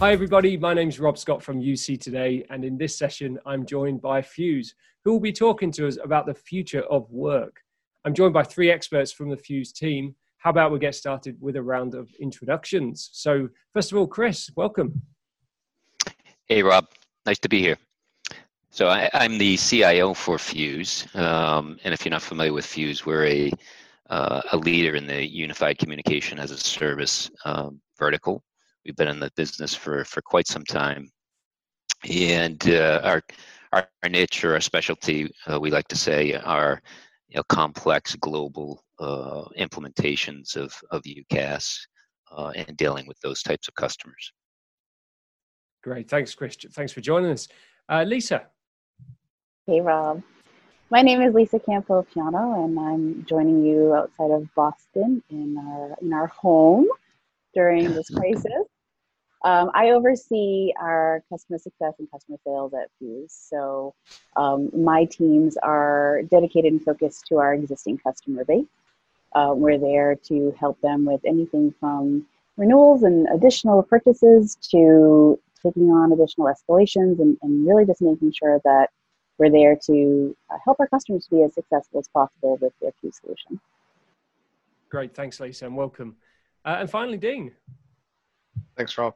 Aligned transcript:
Hi, 0.00 0.12
everybody. 0.12 0.56
My 0.56 0.72
name 0.72 0.88
is 0.88 0.98
Rob 0.98 1.18
Scott 1.18 1.42
from 1.42 1.60
UC 1.60 2.00
Today, 2.00 2.42
and 2.48 2.64
in 2.64 2.78
this 2.78 2.96
session, 2.96 3.38
I'm 3.44 3.66
joined 3.66 4.00
by 4.00 4.22
Fuze, 4.22 4.72
who 5.04 5.12
will 5.12 5.20
be 5.20 5.30
talking 5.30 5.70
to 5.72 5.86
us 5.86 5.98
about 6.02 6.24
the 6.24 6.32
future 6.32 6.80
of 6.84 7.10
work. 7.10 7.60
I'm 8.06 8.14
joined 8.14 8.32
by 8.32 8.42
three 8.42 8.70
experts 8.70 9.12
from 9.12 9.28
the 9.28 9.36
Fuze 9.36 9.74
team. 9.74 10.14
How 10.38 10.48
about 10.48 10.72
we 10.72 10.78
get 10.78 10.94
started 10.94 11.36
with 11.38 11.56
a 11.56 11.62
round 11.62 11.94
of 11.94 12.10
introductions? 12.18 13.10
So, 13.12 13.50
first 13.74 13.92
of 13.92 13.98
all, 13.98 14.06
Chris, 14.06 14.50
welcome. 14.56 15.02
Hey, 16.46 16.62
Rob. 16.62 16.86
Nice 17.26 17.38
to 17.40 17.50
be 17.50 17.60
here. 17.60 17.76
So, 18.70 18.88
I, 18.88 19.10
am 19.12 19.36
the 19.36 19.58
CIO 19.58 20.14
for 20.14 20.38
Fuze. 20.38 21.14
Um, 21.14 21.76
and 21.84 21.92
if 21.92 22.06
you're 22.06 22.10
not 22.10 22.22
familiar 22.22 22.54
with 22.54 22.64
Fuze, 22.64 23.04
we're 23.04 23.26
a, 23.26 23.52
uh, 24.08 24.40
a 24.52 24.56
leader 24.56 24.96
in 24.96 25.06
the 25.06 25.28
unified 25.28 25.76
communication 25.76 26.38
as 26.38 26.52
a 26.52 26.56
service 26.56 27.30
um, 27.44 27.82
vertical. 27.98 28.42
We've 28.84 28.96
been 28.96 29.08
in 29.08 29.20
the 29.20 29.30
business 29.36 29.74
for, 29.74 30.04
for 30.04 30.22
quite 30.22 30.46
some 30.46 30.64
time. 30.64 31.10
And 32.08 32.66
uh, 32.68 33.00
our, 33.04 33.22
our, 33.72 33.88
our 34.02 34.08
niche 34.08 34.44
or 34.44 34.54
our 34.54 34.60
specialty, 34.60 35.30
uh, 35.50 35.60
we 35.60 35.70
like 35.70 35.88
to 35.88 35.96
say, 35.96 36.34
are 36.34 36.80
you 37.28 37.36
know, 37.36 37.42
complex 37.44 38.14
global 38.16 38.82
uh, 38.98 39.44
implementations 39.58 40.56
of, 40.56 40.74
of 40.90 41.02
UCaaS 41.02 41.78
uh, 42.32 42.52
and 42.54 42.76
dealing 42.76 43.06
with 43.06 43.18
those 43.20 43.42
types 43.42 43.68
of 43.68 43.74
customers. 43.74 44.32
Great. 45.82 46.08
Thanks, 46.08 46.34
Chris. 46.34 46.56
Thanks 46.72 46.92
for 46.92 47.00
joining 47.00 47.30
us. 47.30 47.48
Uh, 47.88 48.04
Lisa. 48.06 48.46
Hey, 49.66 49.80
Rob. 49.80 50.22
My 50.90 51.02
name 51.02 51.22
is 51.22 51.32
Lisa 51.32 51.60
Campo 51.60 52.02
Piano, 52.02 52.64
and 52.64 52.78
I'm 52.78 53.24
joining 53.24 53.64
you 53.64 53.94
outside 53.94 54.32
of 54.32 54.52
Boston 54.56 55.22
in 55.30 55.56
our 55.56 55.96
in 56.02 56.12
our 56.12 56.26
home 56.26 56.88
during 57.54 57.94
this 57.94 58.10
crisis. 58.16 58.66
Um, 59.42 59.70
I 59.74 59.90
oversee 59.90 60.72
our 60.78 61.22
customer 61.30 61.58
success 61.58 61.94
and 61.98 62.10
customer 62.10 62.36
sales 62.44 62.72
at 62.74 62.90
Fuze. 63.00 63.30
So 63.30 63.94
um, 64.36 64.70
my 64.74 65.06
teams 65.06 65.56
are 65.56 66.22
dedicated 66.30 66.72
and 66.72 66.82
focused 66.82 67.26
to 67.28 67.38
our 67.38 67.54
existing 67.54 67.98
customer 67.98 68.44
base. 68.44 68.66
Uh, 69.34 69.52
we're 69.54 69.78
there 69.78 70.16
to 70.16 70.54
help 70.58 70.80
them 70.80 71.04
with 71.04 71.20
anything 71.24 71.72
from 71.80 72.26
renewals 72.56 73.02
and 73.02 73.28
additional 73.28 73.82
purchases 73.82 74.56
to 74.70 75.40
taking 75.62 75.90
on 75.90 76.12
additional 76.12 76.46
escalations 76.46 77.20
and, 77.20 77.38
and 77.42 77.66
really 77.66 77.86
just 77.86 78.02
making 78.02 78.32
sure 78.32 78.60
that 78.64 78.88
we're 79.38 79.50
there 79.50 79.76
to 79.86 80.36
uh, 80.50 80.56
help 80.62 80.78
our 80.80 80.88
customers 80.88 81.26
be 81.30 81.42
as 81.42 81.54
successful 81.54 81.98
as 81.98 82.08
possible 82.08 82.58
with 82.60 82.72
their 82.82 82.92
Fuze 83.02 83.14
solution. 83.20 83.58
Great, 84.90 85.14
thanks, 85.14 85.40
Lisa, 85.40 85.66
and 85.66 85.76
welcome. 85.76 86.16
Uh, 86.64 86.78
and 86.80 86.90
finally, 86.90 87.16
Dean. 87.16 87.52
Thanks, 88.76 88.98
Rob. 88.98 89.14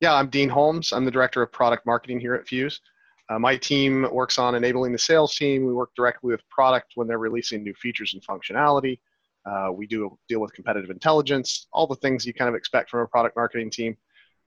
Yeah, 0.00 0.14
I'm 0.14 0.30
Dean 0.30 0.48
Holmes. 0.48 0.92
I'm 0.92 1.04
the 1.04 1.10
Director 1.10 1.42
of 1.42 1.52
Product 1.52 1.84
Marketing 1.84 2.18
here 2.18 2.34
at 2.34 2.46
Fuze. 2.46 2.80
Uh, 3.28 3.38
my 3.38 3.54
team 3.54 4.08
works 4.10 4.38
on 4.38 4.54
enabling 4.54 4.92
the 4.92 4.98
sales 4.98 5.36
team. 5.36 5.66
We 5.66 5.74
work 5.74 5.90
directly 5.94 6.32
with 6.32 6.48
product 6.48 6.92
when 6.94 7.06
they're 7.06 7.18
releasing 7.18 7.62
new 7.62 7.74
features 7.74 8.14
and 8.14 8.22
functionality. 8.24 8.98
Uh, 9.44 9.70
we 9.72 9.86
do 9.86 10.18
deal 10.26 10.40
with 10.40 10.54
competitive 10.54 10.88
intelligence, 10.88 11.66
all 11.70 11.86
the 11.86 11.96
things 11.96 12.24
you 12.24 12.32
kind 12.32 12.48
of 12.48 12.54
expect 12.54 12.88
from 12.88 13.00
a 13.00 13.06
product 13.06 13.36
marketing 13.36 13.70
team. 13.70 13.94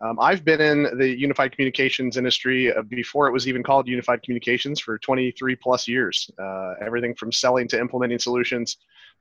Um, 0.02 0.20
I've 0.20 0.44
been 0.44 0.60
in 0.60 0.98
the 0.98 1.08
unified 1.08 1.52
communications 1.52 2.18
industry 2.18 2.74
uh, 2.76 2.82
before 2.82 3.28
it 3.28 3.32
was 3.32 3.48
even 3.48 3.62
called 3.62 3.88
unified 3.88 4.24
communications 4.24 4.80
for 4.80 4.98
23 4.98 5.56
plus 5.58 5.88
years. 5.88 6.32
Uh, 6.42 6.74
everything 6.82 7.14
from 7.14 7.32
selling 7.32 7.68
to 7.68 7.80
implementing 7.80 8.18
solutions, 8.18 8.78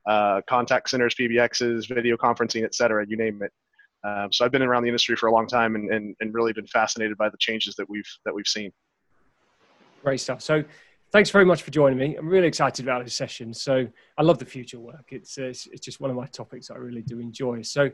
uh, 0.07 0.41
contact 0.49 0.89
centers, 0.89 1.15
PBXs, 1.15 1.87
video 1.89 2.17
conferencing, 2.17 2.65
et 2.65 2.75
cetera, 2.75 3.05
you 3.07 3.19
name 3.19 3.43
it. 3.43 3.53
Um, 4.05 4.33
so 4.33 4.45
I've 4.45 4.53
been 4.53 4.63
around 4.63 4.83
the 4.83 4.89
industry 4.89 5.17
for 5.17 5.29
a 5.29 5.33
long 5.33 5.47
time 5.47 5.75
and, 5.75 5.93
and, 5.93 6.17
and 6.21 6.35
really 6.35 6.53
been 6.53 6.67
fascinated 6.67 7.17
by 7.17 7.29
the 7.29 7.37
changes 7.39 7.77
that 7.77 7.89
we've 7.89 8.09
that 8.25 8.35
we've 8.35 8.47
seen. 8.47 8.73
Great 10.03 10.21
stuff. 10.21 10.43
So 10.43 10.65
thanks 11.13 11.31
very 11.31 11.45
much 11.45 11.63
for 11.63 11.71
joining 11.71 11.99
me. 11.99 12.17
I'm 12.17 12.29
really 12.29 12.49
excited 12.49 12.85
about 12.85 13.05
this 13.05 13.15
session. 13.15 13.53
So 13.55 13.87
I 14.19 14.23
love 14.23 14.39
the 14.39 14.47
future 14.47 14.81
work. 14.81 15.05
It's, 15.11 15.39
uh, 15.39 15.45
it's, 15.45 15.69
just 15.81 16.01
one 16.01 16.11
of 16.11 16.17
my 16.17 16.27
topics 16.27 16.71
I 16.71 16.77
really 16.77 17.03
do 17.03 17.21
enjoy. 17.21 17.63
So 17.63 17.91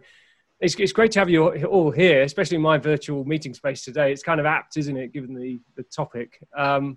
it's, 0.60 0.77
it's 0.77 0.93
great 0.93 1.10
to 1.12 1.19
have 1.19 1.28
you 1.28 1.49
all 1.65 1.91
here, 1.91 2.22
especially 2.22 2.55
in 2.55 2.62
my 2.62 2.78
virtual 2.78 3.25
meeting 3.25 3.53
space 3.55 3.84
today. 3.84 4.12
It's 4.12 4.22
kind 4.22 4.41
of 4.41 4.47
apt, 4.47 4.77
isn't 4.77 4.97
it, 4.97 5.12
given 5.12 5.34
the, 5.34 5.61
the 5.77 5.82
topic. 5.82 6.41
Um, 6.56 6.97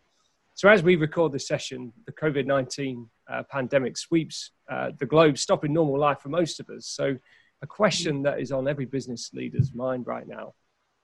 so 0.54 0.70
as 0.70 0.84
we 0.84 0.96
record 0.96 1.32
this 1.32 1.48
session, 1.48 1.92
the 2.06 2.12
COVID-19 2.12 3.08
uh, 3.30 3.44
pandemic 3.50 3.98
sweeps 3.98 4.52
uh, 4.70 4.92
the 5.00 5.06
globe, 5.06 5.38
stopping 5.38 5.74
normal 5.74 6.00
life 6.00 6.20
for 6.20 6.30
most 6.30 6.60
of 6.60 6.70
us. 6.70 6.88
So 6.88 7.18
a 7.62 7.68
question 7.68 8.24
that 8.24 8.40
is 8.40 8.52
on 8.52 8.68
every 8.68 8.86
business 8.86 9.32
leader's 9.34 9.74
mind 9.74 10.08
right 10.08 10.28
now 10.28 10.54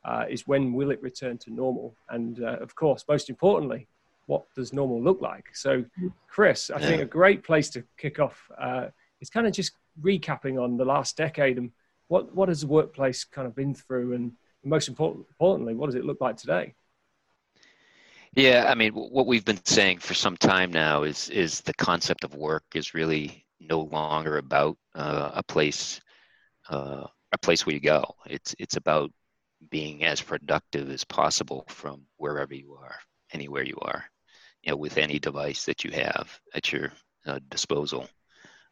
uh, 0.06 0.25
is 0.29 0.47
when 0.47 0.73
will 0.73 0.91
it 0.91 1.01
return 1.01 1.38
to 1.40 1.53
normal? 1.53 1.95
And 2.09 2.44
uh, 2.44 2.57
of 2.59 2.75
course, 2.75 3.03
most 3.07 3.29
importantly, 3.29 3.88
what 4.25 4.44
does 4.56 4.73
normal 4.73 5.01
look 5.01 5.22
like? 5.22 5.56
So, 5.56 5.85
Chris, 6.28 6.69
I 6.69 6.79
think 6.79 7.01
a 7.01 7.06
great 7.06 7.44
place 7.44 7.69
to 7.72 7.84
kick 7.97 8.19
off 8.19 8.50
uh, 8.57 8.88
is 9.22 9.29
kind 9.29 9.47
of 9.47 9.53
just 9.53 9.72
recapping 10.01 10.62
on 10.62 10.78
the 10.78 10.85
last 10.85 11.16
decade 11.16 11.57
and 11.57 11.72
what, 12.07 12.34
what 12.34 12.50
has 12.50 12.62
the 12.62 12.68
workplace 12.68 13.24
kind 13.24 13.47
of 13.47 13.56
been 13.56 13.74
through, 13.74 14.13
and 14.13 14.31
most 14.63 14.88
important, 14.88 15.25
importantly, 15.29 15.75
what 15.75 15.88
does 15.88 15.95
it 15.95 16.06
look 16.06 16.22
like 16.22 16.38
today? 16.38 16.74
Yeah, 18.34 18.66
I 18.69 18.75
mean, 18.75 18.94
what 18.94 19.25
we've 19.25 19.45
been 19.45 19.63
saying 19.66 20.00
for 20.00 20.13
some 20.13 20.38
time 20.38 20.72
now 20.72 21.03
is 21.03 21.29
is 21.29 21.62
the 21.62 21.74
concept 21.74 22.24
of 22.24 22.35
work 22.35 22.63
is 22.75 22.94
really 22.94 23.45
no 23.59 23.81
longer 23.81 24.38
about 24.38 24.78
uh, 24.94 25.31
a 25.34 25.44
place 25.44 26.00
uh, 26.70 27.06
a 27.32 27.38
place 27.38 27.66
where 27.66 27.76
you 27.76 27.82
go. 27.82 28.16
It's 28.26 28.56
it's 28.60 28.78
about 28.78 29.12
being 29.70 30.04
as 30.04 30.22
productive 30.22 30.90
as 30.90 31.04
possible 31.04 31.66
from 31.68 32.06
wherever 32.18 32.54
you 32.54 32.74
are, 32.76 32.96
anywhere 33.34 33.64
you 33.64 33.78
are, 33.82 34.06
you 34.64 34.72
know, 34.72 34.78
with 34.78 34.98
any 34.98 35.20
device 35.20 35.66
that 35.66 35.84
you 35.84 35.92
have 35.92 36.40
at 36.54 36.72
your 36.72 36.92
uh, 37.26 37.40
disposal. 37.50 38.08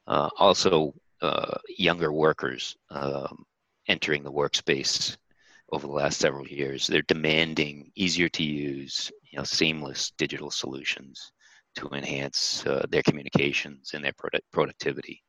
Uh, 0.07 0.29
also, 0.37 0.93
uh, 1.21 1.57
younger 1.77 2.11
workers 2.11 2.75
um, 2.91 3.45
entering 3.87 4.23
the 4.23 4.31
workspace 4.31 5.17
over 5.71 5.87
the 5.87 5.93
last 5.93 6.19
several 6.19 6.47
years, 6.47 6.85
they're 6.85 7.01
demanding 7.03 7.91
easier 7.95 8.29
to 8.29 8.43
use, 8.43 9.11
you 9.31 9.37
know, 9.37 9.43
seamless 9.43 10.11
digital 10.17 10.51
solutions 10.51 11.31
to 11.75 11.89
enhance 11.89 12.65
uh, 12.65 12.85
their 12.89 13.01
communications 13.01 13.91
and 13.93 14.03
their 14.03 14.13
product 14.13 14.45
productivity. 14.51 15.23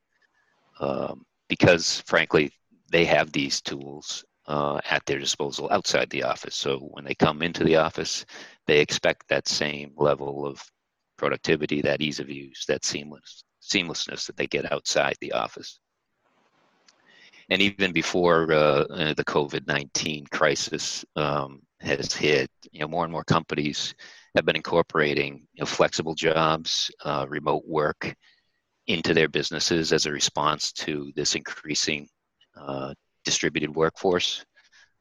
Um, 0.78 1.24
because 1.48 2.02
frankly, 2.06 2.50
they 2.90 3.04
have 3.04 3.32
these 3.32 3.60
tools 3.60 4.24
uh, 4.46 4.80
at 4.88 5.04
their 5.06 5.18
disposal 5.18 5.68
outside 5.72 6.08
the 6.10 6.22
office. 6.22 6.54
So 6.54 6.78
when 6.92 7.04
they 7.04 7.14
come 7.14 7.42
into 7.42 7.64
the 7.64 7.76
office, 7.76 8.24
they 8.66 8.80
expect 8.80 9.28
that 9.28 9.48
same 9.48 9.92
level 9.96 10.46
of 10.46 10.62
productivity, 11.16 11.82
that 11.82 12.00
ease 12.00 12.20
of 12.20 12.30
use, 12.30 12.64
that 12.68 12.84
seamless 12.84 13.42
seamlessness 13.62 14.26
that 14.26 14.36
they 14.36 14.46
get 14.46 14.70
outside 14.70 15.16
the 15.20 15.32
office. 15.32 15.80
And 17.50 17.60
even 17.60 17.92
before 17.92 18.52
uh, 18.52 18.84
uh 18.84 19.14
the 19.14 19.24
COVID 19.24 19.66
nineteen 19.66 20.24
crisis 20.30 21.04
um, 21.16 21.60
has 21.80 22.12
hit, 22.12 22.50
you 22.72 22.80
know, 22.80 22.88
more 22.88 23.04
and 23.04 23.12
more 23.12 23.24
companies 23.24 23.94
have 24.34 24.44
been 24.44 24.56
incorporating 24.56 25.46
you 25.54 25.60
know, 25.60 25.66
flexible 25.66 26.14
jobs, 26.14 26.90
uh, 27.04 27.26
remote 27.28 27.64
work, 27.66 28.14
into 28.86 29.14
their 29.14 29.28
businesses 29.28 29.92
as 29.92 30.06
a 30.06 30.12
response 30.12 30.72
to 30.72 31.12
this 31.16 31.34
increasing 31.34 32.08
uh, 32.56 32.94
distributed 33.24 33.74
workforce. 33.74 34.44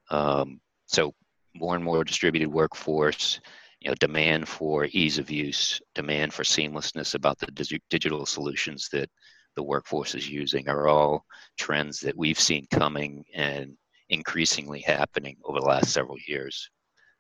Um, 0.09 0.59
so 0.88 1.13
more 1.56 1.75
and 1.75 1.84
more 1.84 2.03
distributed 2.03 2.50
workforce, 2.50 3.40
you 3.79 3.90
know, 3.90 3.96
demand 4.00 4.47
for 4.47 4.85
ease 4.91 5.18
of 5.19 5.29
use, 5.29 5.79
demand 5.94 6.34
for 6.34 6.44
seamlessness 6.44 7.16
about 7.16 7.38
the 7.40 7.47
dig- 7.47 7.81
digital 7.90 8.25
solutions 8.25 8.90
that 8.91 9.09
the 9.56 9.63
workforce 9.63 10.16
is 10.16 10.28
using 10.28 10.67
are 10.67 10.88
all 10.88 11.25
trends 11.57 12.00
that 12.02 12.17
we've 12.17 12.40
seen 12.40 12.67
coming 12.72 13.23
and 13.34 13.78
increasingly 14.09 14.82
happening 14.82 15.37
over 15.46 15.59
the 15.59 15.66
last 15.66 15.91
several 15.91 16.17
years. 16.28 16.70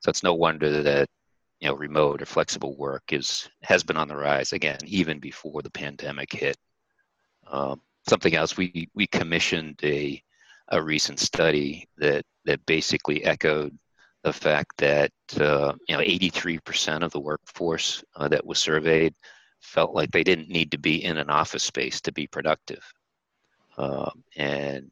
So 0.01 0.09
it's 0.09 0.23
no 0.23 0.33
wonder 0.33 0.83
that 0.83 1.07
you 1.59 1.67
know 1.67 1.75
remote 1.75 2.21
or 2.21 2.25
flexible 2.25 2.75
work 2.75 3.03
is 3.11 3.49
has 3.63 3.83
been 3.83 3.97
on 3.97 4.07
the 4.07 4.15
rise 4.15 4.53
again 4.53 4.79
even 4.85 5.19
before 5.19 5.61
the 5.61 5.71
pandemic 5.71 6.31
hit. 6.31 6.57
Um, 7.47 7.81
something 8.07 8.35
else 8.35 8.57
we 8.57 8.89
we 8.93 9.07
commissioned 9.07 9.79
a 9.83 10.21
a 10.69 10.81
recent 10.81 11.19
study 11.19 11.87
that 11.97 12.25
that 12.45 12.65
basically 12.65 13.23
echoed 13.23 13.77
the 14.23 14.33
fact 14.33 14.71
that 14.77 15.11
uh, 15.39 15.73
you 15.87 15.95
know 15.95 16.03
83% 16.03 17.03
of 17.03 17.11
the 17.11 17.19
workforce 17.19 18.03
uh, 18.15 18.27
that 18.27 18.45
was 18.45 18.57
surveyed 18.57 19.13
felt 19.61 19.93
like 19.93 20.11
they 20.11 20.23
didn't 20.23 20.49
need 20.49 20.71
to 20.71 20.79
be 20.79 21.03
in 21.03 21.17
an 21.17 21.29
office 21.29 21.63
space 21.63 22.01
to 22.01 22.11
be 22.11 22.27
productive. 22.27 22.83
Um, 23.77 24.23
and 24.35 24.89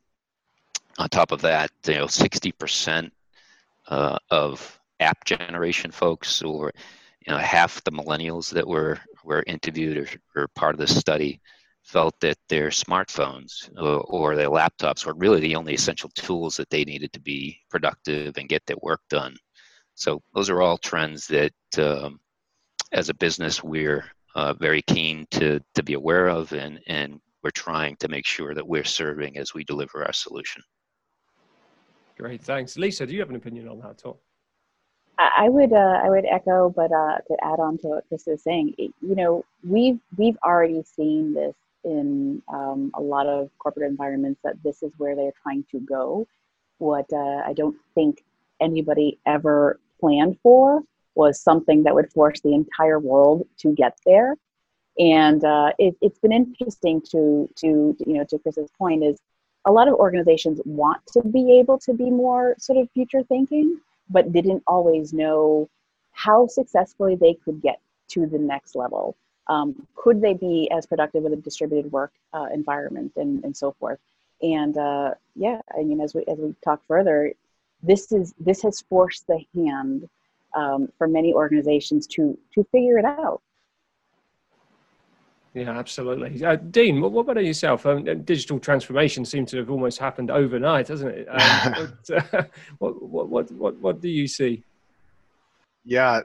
on 1.00 1.10
top 1.10 1.32
of 1.32 1.42
that 1.42 1.72
you 1.88 1.96
know 1.96 2.06
60% 2.06 3.12
uh, 3.88 4.18
of 4.30 4.80
app 5.04 5.26
generation 5.26 5.92
folks, 5.92 6.42
or 6.42 6.72
you 7.26 7.32
know, 7.32 7.40
half 7.40 7.84
the 7.84 7.92
millennials 7.92 8.52
that 8.52 8.68
were 8.68 9.00
were 9.24 9.44
interviewed 9.48 9.98
or, 9.98 10.42
or 10.42 10.48
part 10.50 10.76
of 10.76 10.80
this 10.80 10.98
study 10.98 11.40
felt 11.84 12.18
that 12.22 12.38
their 12.50 12.70
smartphones 12.70 13.70
or, 13.78 14.02
or, 14.10 14.36
their 14.36 14.50
laptops 14.50 15.06
were 15.06 15.14
really 15.16 15.42
the 15.42 15.56
only 15.56 15.74
essential 15.74 16.10
tools 16.16 16.56
that 16.56 16.70
they 16.70 16.86
needed 16.86 17.12
to 17.12 17.20
be 17.20 17.60
productive 17.70 18.38
and 18.38 18.50
get 18.50 18.66
their 18.66 18.78
work 18.82 19.02
done. 19.10 19.36
So 19.96 20.22
those 20.34 20.50
are 20.50 20.62
all 20.62 20.78
trends 20.78 21.28
that, 21.28 21.54
um, 21.78 22.20
as 22.94 23.10
a 23.10 23.14
business, 23.14 23.64
we're 23.64 24.06
uh, 24.36 24.54
very 24.54 24.82
keen 24.84 25.28
to 25.32 25.60
to 25.76 25.84
be 25.84 25.94
aware 25.94 26.28
of, 26.28 26.54
and 26.54 26.80
and 26.88 27.20
we're 27.44 27.52
trying 27.52 27.96
to 27.98 28.08
make 28.08 28.26
sure 28.26 28.54
that 28.54 28.68
we're 28.68 28.84
serving 28.84 29.38
as 29.38 29.54
we 29.54 29.64
deliver 29.64 30.04
our 30.06 30.14
solution. 30.14 30.62
Great, 32.18 32.42
thanks, 32.42 32.78
Lisa. 32.78 33.06
Do 33.06 33.14
you 33.14 33.20
have 33.20 33.30
an 33.30 33.36
opinion 33.36 33.68
on 33.68 33.80
that 33.80 33.90
at 33.90 34.06
all? 34.06 34.22
I 35.18 35.48
would 35.50 35.74
uh, 35.74 36.02
I 36.04 36.10
would 36.10 36.26
echo, 36.26 36.70
but 36.70 36.92
uh, 36.92 37.18
to 37.28 37.38
add 37.44 37.60
on 37.60 37.78
to 37.80 37.88
what 37.88 38.08
Chris 38.08 38.28
is 38.28 38.42
saying, 38.42 38.74
you 38.78 38.94
know, 39.02 39.46
we've 39.64 40.00
we've 40.18 40.38
already 40.44 40.84
seen 40.84 41.34
this 41.34 41.56
in 41.84 42.42
um, 42.48 42.92
a 42.96 43.02
lot 43.02 43.28
of 43.28 43.50
corporate 43.60 43.90
environments 43.90 44.40
that 44.44 44.62
this 44.64 44.82
is 44.82 44.92
where 44.98 45.16
they're 45.16 45.34
trying 45.44 45.66
to 45.72 45.80
go. 45.80 46.28
What 46.80 47.06
uh, 47.14 47.42
I 47.46 47.54
don't 47.54 47.76
think 47.94 48.24
anybody 48.60 49.20
ever 49.26 49.80
planned 50.00 50.38
for 50.42 50.82
was 51.16 51.40
something 51.40 51.84
that 51.84 51.94
would 51.94 52.12
force 52.12 52.42
the 52.42 52.54
entire 52.54 53.00
world 53.00 53.48
to 53.60 53.74
get 53.74 53.98
there. 54.06 54.36
And 54.98 55.44
uh, 55.44 55.74
it, 55.78 55.96
has 56.02 56.18
been 56.20 56.32
interesting 56.32 57.02
to 57.12 57.50
to 57.58 57.96
you 58.00 58.14
know 58.14 58.24
to 58.26 58.40
Chris's 58.40 58.70
point 58.78 59.04
is 59.04 59.20
a 59.66 59.72
lot 59.72 59.88
of 59.88 59.94
organizations 59.94 60.60
want 60.66 61.02
to 61.14 61.22
be 61.22 61.60
able 61.60 61.78
to 61.80 61.94
be 61.94 62.10
more 62.10 62.56
sort 62.58 62.80
of 62.80 62.90
future 62.92 63.24
thinking 63.24 63.80
but 64.10 64.32
didn't 64.32 64.64
always 64.68 65.14
know 65.14 65.70
how 66.12 66.48
successfully 66.48 67.16
they 67.16 67.34
could 67.34 67.62
get 67.62 67.80
to 68.10 68.26
the 68.26 68.38
next 68.38 68.76
level. 68.76 69.16
Um, 69.48 69.88
could 69.96 70.22
they 70.22 70.34
be 70.34 70.70
as 70.72 70.86
productive 70.86 71.24
with 71.24 71.34
a 71.34 71.38
distributed 71.38 71.92
work 71.92 72.14
uh, 72.34 72.48
environment 72.54 73.12
and, 73.18 73.44
and 73.44 73.56
so 73.56 73.76
forth? 73.80 74.00
And 74.42 74.78
uh, 74.78 75.16
yeah, 75.36 75.62
I 75.78 75.84
mean, 75.84 76.02
as 76.02 76.14
we 76.14 76.24
as 76.28 76.38
we 76.38 76.54
talk 76.64 76.82
further, 76.88 77.34
this 77.82 78.12
is 78.12 78.34
this 78.40 78.62
has 78.62 78.82
forced 78.82 79.28
the 79.28 79.40
hand 79.56 80.10
um, 80.56 80.92
for 80.98 81.08
many 81.08 81.34
organizations 81.34 82.08
to 82.08 82.38
to 82.54 82.64
figure 82.72 82.98
it 82.98 83.06
out. 83.06 83.42
Yeah, 85.54 85.78
absolutely. 85.78 86.44
Uh, 86.44 86.56
Dean, 86.56 87.00
what, 87.00 87.12
what, 87.12 87.30
about 87.30 87.46
yourself? 87.46 87.86
Um, 87.86 88.04
digital 88.24 88.60
transformation 88.60 89.24
seems 89.24 89.52
to 89.52 89.58
have 89.58 89.70
almost 89.70 90.00
happened 90.00 90.32
overnight, 90.32 90.88
hasn't 90.88 91.12
it? 91.12 91.28
Um, 91.30 91.94
but, 92.08 92.34
uh, 92.34 92.44
what, 92.80 93.30
what, 93.30 93.52
what, 93.52 93.76
what 93.78 94.02
do 94.02 94.10
you 94.10 94.28
see? 94.28 94.64
Yeah, 95.86 96.22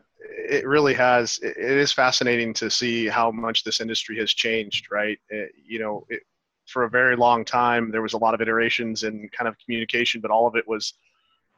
it 0.48 0.66
really 0.66 0.94
has. 0.94 1.38
It 1.42 1.58
is 1.58 1.92
fascinating 1.92 2.54
to 2.54 2.70
see 2.70 3.06
how 3.06 3.30
much 3.30 3.64
this 3.64 3.80
industry 3.82 4.16
has 4.18 4.32
changed, 4.32 4.90
right? 4.90 5.18
It, 5.28 5.52
you 5.66 5.78
know, 5.78 6.06
it, 6.08 6.22
for 6.66 6.84
a 6.84 6.90
very 6.90 7.16
long 7.16 7.44
time, 7.44 7.90
there 7.90 8.02
was 8.02 8.14
a 8.14 8.18
lot 8.18 8.34
of 8.34 8.40
iterations 8.40 9.02
and 9.02 9.30
kind 9.32 9.48
of 9.48 9.56
communication, 9.62 10.22
but 10.22 10.30
all 10.30 10.46
of 10.46 10.54
it 10.56 10.66
was, 10.66 10.94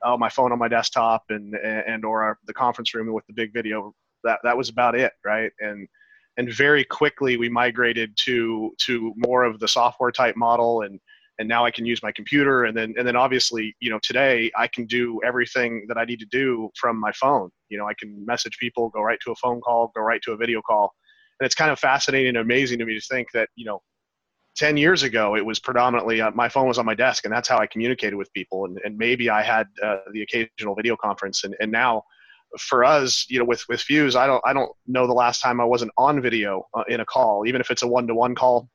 oh, 0.03 0.17
my 0.17 0.29
phone 0.29 0.51
on 0.51 0.59
my 0.59 0.69
desktop 0.69 1.25
and, 1.29 1.55
and 1.55 2.05
or 2.05 2.23
our, 2.23 2.39
the 2.47 2.55
conference 2.55 2.95
room 2.95 3.13
with 3.13 3.27
the 3.27 3.33
big 3.33 3.53
video. 3.53 3.95
That, 4.25 4.41
that 4.43 4.57
was 4.57 4.71
about 4.71 4.95
it, 4.97 5.13
right? 5.25 5.53
And 5.61 5.89
and 6.41 6.51
very 6.51 6.85
quickly 6.85 7.37
we 7.37 7.51
migrated 7.51 8.17
to 8.17 8.73
to 8.79 9.13
more 9.19 9.45
of 9.45 9.61
the 9.61 9.69
software 9.69 10.11
type 10.11 10.37
model 10.37 10.83
and 10.83 10.99
and 11.39 11.49
now 11.49 11.65
I 11.65 11.71
can 11.71 11.87
use 11.87 12.03
my 12.03 12.13
computer. 12.13 12.65
And 12.65 12.77
then 12.77 12.95
and 12.97 13.07
then 13.07 13.15
obviously 13.15 13.77
you 13.81 13.91
know 13.91 14.01
today 14.03 14.51
I 14.57 14.67
can 14.67 14.87
do 14.87 15.21
everything 15.23 15.85
that 15.89 15.99
I 15.99 16.05
need 16.05 16.19
to 16.21 16.27
do 16.27 16.71
from 16.81 16.99
my 16.99 17.13
phone. 17.13 17.51
You 17.69 17.77
know 17.77 17.87
I 17.87 17.93
can 18.01 18.25
message 18.25 18.57
people 18.59 18.89
go 18.89 19.03
right 19.03 19.19
to 19.25 19.33
a 19.33 19.35
phone 19.37 19.61
call 19.61 19.93
go 19.95 20.01
right 20.01 20.23
to 20.23 20.33
a 20.33 20.37
video 20.37 20.63
call. 20.63 20.95
And 21.39 21.45
it's 21.45 21.55
kind 21.55 21.71
of 21.71 21.79
fascinating 21.79 22.31
and 22.31 22.39
amazing 22.39 22.79
to 22.79 22.87
me 22.87 22.95
to 22.99 23.07
think 23.07 23.29
that 23.35 23.51
you 23.55 23.67
know 23.67 23.83
10 24.57 24.79
years 24.79 25.03
ago 25.03 25.37
it 25.37 25.45
was 25.45 25.59
predominantly 25.61 26.23
uh, 26.23 26.31
my 26.31 26.49
phone 26.49 26.67
was 26.67 26.79
on 26.79 26.87
my 26.87 26.95
desk 26.95 27.27
and 27.27 27.35
that's 27.35 27.49
how 27.49 27.59
I 27.59 27.67
communicated 27.67 28.17
with 28.17 28.33
people. 28.33 28.65
And, 28.65 28.79
and 28.83 28.97
maybe 28.97 29.29
I 29.29 29.43
had 29.43 29.67
uh, 29.83 29.99
the 30.15 30.23
occasional 30.23 30.75
video 30.75 30.97
conference 30.97 31.45
and, 31.45 31.55
and 31.61 31.71
now 31.71 32.03
for 32.59 32.85
us, 32.85 33.27
you 33.29 33.39
know, 33.39 33.45
with 33.45 33.65
with 33.69 33.81
Fuze, 33.81 34.17
I 34.17 34.27
don't 34.27 34.43
I 34.45 34.53
don't 34.53 34.71
know 34.87 35.07
the 35.07 35.13
last 35.13 35.41
time 35.41 35.61
I 35.61 35.65
wasn't 35.65 35.93
on 35.97 36.21
video 36.21 36.67
uh, 36.75 36.85
in 36.89 37.01
a 37.01 37.05
call, 37.05 37.45
even 37.47 37.61
if 37.61 37.71
it's 37.71 37.83
a 37.83 37.89
one 37.89 38.07
to 38.07 38.15
one 38.15 38.35
call 38.35 38.69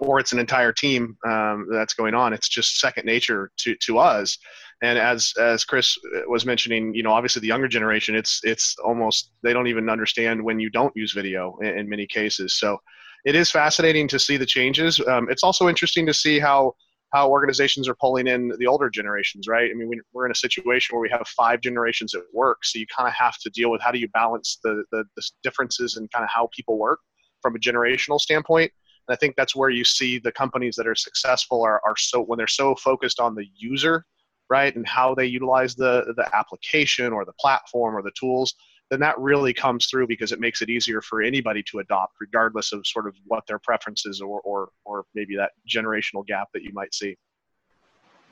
or 0.00 0.18
it's 0.18 0.32
an 0.32 0.38
entire 0.38 0.72
team 0.72 1.16
um, 1.26 1.66
that's 1.70 1.94
going 1.94 2.14
on. 2.14 2.32
It's 2.32 2.48
just 2.48 2.80
second 2.80 3.04
nature 3.04 3.50
to 3.58 3.74
to 3.76 3.98
us. 3.98 4.38
And 4.82 4.98
as 4.98 5.32
as 5.38 5.64
Chris 5.64 5.96
was 6.26 6.46
mentioning, 6.46 6.94
you 6.94 7.02
know, 7.02 7.12
obviously 7.12 7.40
the 7.40 7.48
younger 7.48 7.68
generation, 7.68 8.14
it's 8.14 8.40
it's 8.42 8.76
almost 8.82 9.30
they 9.42 9.52
don't 9.52 9.66
even 9.66 9.90
understand 9.90 10.42
when 10.42 10.58
you 10.58 10.70
don't 10.70 10.96
use 10.96 11.12
video 11.12 11.56
in, 11.60 11.78
in 11.78 11.88
many 11.88 12.06
cases. 12.06 12.58
So 12.58 12.78
it 13.24 13.34
is 13.34 13.50
fascinating 13.50 14.08
to 14.08 14.18
see 14.18 14.38
the 14.38 14.46
changes. 14.46 15.00
Um, 15.06 15.28
it's 15.30 15.42
also 15.42 15.68
interesting 15.68 16.06
to 16.06 16.14
see 16.14 16.38
how 16.38 16.74
how 17.12 17.28
organizations 17.28 17.88
are 17.88 17.94
pulling 17.94 18.28
in 18.28 18.52
the 18.58 18.66
older 18.66 18.88
generations, 18.88 19.48
right? 19.48 19.70
I 19.70 19.74
mean, 19.74 19.90
we're 20.12 20.26
in 20.26 20.32
a 20.32 20.36
situation 20.36 20.94
where 20.94 21.02
we 21.02 21.10
have 21.10 21.26
five 21.28 21.60
generations 21.60 22.14
at 22.14 22.22
work, 22.32 22.64
so 22.64 22.78
you 22.78 22.86
kind 22.86 23.08
of 23.08 23.14
have 23.14 23.36
to 23.38 23.50
deal 23.50 23.70
with 23.70 23.80
how 23.80 23.90
do 23.90 23.98
you 23.98 24.08
balance 24.08 24.58
the, 24.62 24.84
the, 24.92 25.04
the 25.16 25.22
differences 25.42 25.96
in 25.96 26.08
kind 26.08 26.24
of 26.24 26.30
how 26.30 26.48
people 26.54 26.78
work 26.78 27.00
from 27.42 27.56
a 27.56 27.58
generational 27.58 28.20
standpoint. 28.20 28.70
And 29.08 29.14
I 29.14 29.18
think 29.18 29.34
that's 29.34 29.56
where 29.56 29.70
you 29.70 29.84
see 29.84 30.18
the 30.18 30.32
companies 30.32 30.76
that 30.76 30.86
are 30.86 30.94
successful 30.94 31.62
are, 31.62 31.80
are 31.86 31.96
so 31.96 32.22
when 32.22 32.36
they're 32.36 32.46
so 32.46 32.74
focused 32.76 33.18
on 33.18 33.34
the 33.34 33.46
user, 33.56 34.04
right, 34.48 34.74
and 34.74 34.86
how 34.86 35.14
they 35.14 35.26
utilize 35.26 35.74
the 35.74 36.12
the 36.16 36.28
application 36.34 37.12
or 37.12 37.24
the 37.24 37.32
platform 37.40 37.96
or 37.96 38.02
the 38.02 38.12
tools 38.18 38.54
then 38.90 39.00
that 39.00 39.18
really 39.18 39.54
comes 39.54 39.86
through 39.86 40.08
because 40.08 40.32
it 40.32 40.40
makes 40.40 40.62
it 40.62 40.68
easier 40.68 41.00
for 41.00 41.22
anybody 41.22 41.62
to 41.62 41.78
adopt, 41.78 42.14
regardless 42.20 42.72
of 42.72 42.86
sort 42.86 43.06
of 43.06 43.14
what 43.26 43.46
their 43.46 43.58
preferences 43.60 44.20
or 44.20 44.40
or 44.40 44.70
or 44.84 45.04
maybe 45.14 45.36
that 45.36 45.52
generational 45.68 46.26
gap 46.26 46.48
that 46.52 46.62
you 46.62 46.72
might 46.72 46.92
see. 46.92 47.16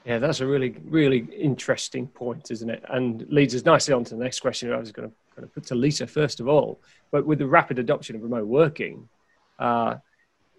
Yeah, 0.05 0.19
that's 0.19 0.40
a 0.40 0.46
really 0.46 0.76
really 0.84 1.28
interesting 1.37 2.08
point, 2.08 2.50
isn't 2.50 2.69
it? 2.69 2.84
And 2.88 3.26
leads 3.31 3.55
us 3.55 3.64
nicely 3.64 3.94
on 3.94 4.05
to 4.05 4.16
the 4.16 4.22
next 4.22 4.40
question. 4.40 4.72
I 4.72 4.76
was 4.76 4.90
going 4.90 5.08
to 5.08 5.14
kind 5.34 5.44
of 5.44 5.55
put 5.55 5.64
to 5.66 5.75
Lisa 5.75 6.06
first 6.06 6.40
of 6.40 6.49
all, 6.49 6.81
but 7.12 7.25
with 7.25 7.38
the 7.38 7.46
rapid 7.46 7.78
adoption 7.78 8.16
of 8.16 8.22
remote 8.22 8.46
working, 8.46 9.08
uh, 9.60 9.96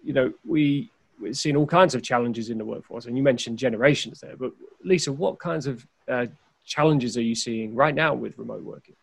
you 0.02 0.14
know, 0.14 0.32
we 0.46 0.90
we've 1.20 1.36
seen 1.36 1.56
all 1.56 1.66
kinds 1.66 1.94
of 1.94 2.02
challenges 2.02 2.48
in 2.48 2.56
the 2.56 2.64
workforce, 2.64 3.04
and 3.04 3.18
you 3.18 3.22
mentioned 3.22 3.58
generations 3.58 4.20
there. 4.20 4.36
But 4.36 4.52
Lisa, 4.82 5.12
what 5.12 5.38
kinds 5.38 5.66
of 5.66 5.86
uh, 6.08 6.26
challenges 6.64 7.18
are 7.18 7.22
you 7.22 7.34
seeing 7.34 7.74
right 7.74 7.94
now 7.94 8.14
with 8.14 8.38
remote 8.38 8.62
working? 8.62 8.94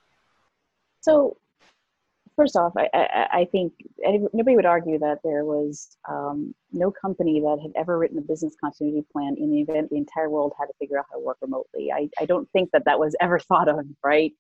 So, 1.07 1.37
first 2.35 2.57
off, 2.57 2.73
I, 2.75 2.89
I, 2.93 3.27
I, 3.39 3.45
think 3.45 3.71
nobody 4.33 4.57
would 4.57 4.65
argue 4.65 4.99
that 4.99 5.19
there 5.23 5.45
was 5.45 5.95
um, 6.09 6.53
no 6.73 6.91
company 6.91 7.39
that 7.39 7.59
had 7.61 7.71
ever 7.77 7.97
written 7.97 8.17
a 8.17 8.21
business 8.21 8.55
continuity 8.61 9.05
plan 9.13 9.37
in 9.39 9.49
the 9.49 9.61
event 9.61 9.89
the 9.89 9.95
entire 9.95 10.29
world 10.29 10.51
had 10.59 10.65
to 10.65 10.73
figure 10.79 10.99
out 10.99 11.05
how 11.09 11.17
to 11.17 11.23
work 11.23 11.37
remotely. 11.41 11.93
I, 11.93 12.09
I 12.19 12.25
don't 12.25 12.49
think 12.51 12.71
that 12.73 12.83
that 12.85 12.99
was 12.99 13.15
ever 13.21 13.39
thought 13.39 13.69
of, 13.69 13.85
right? 14.03 14.33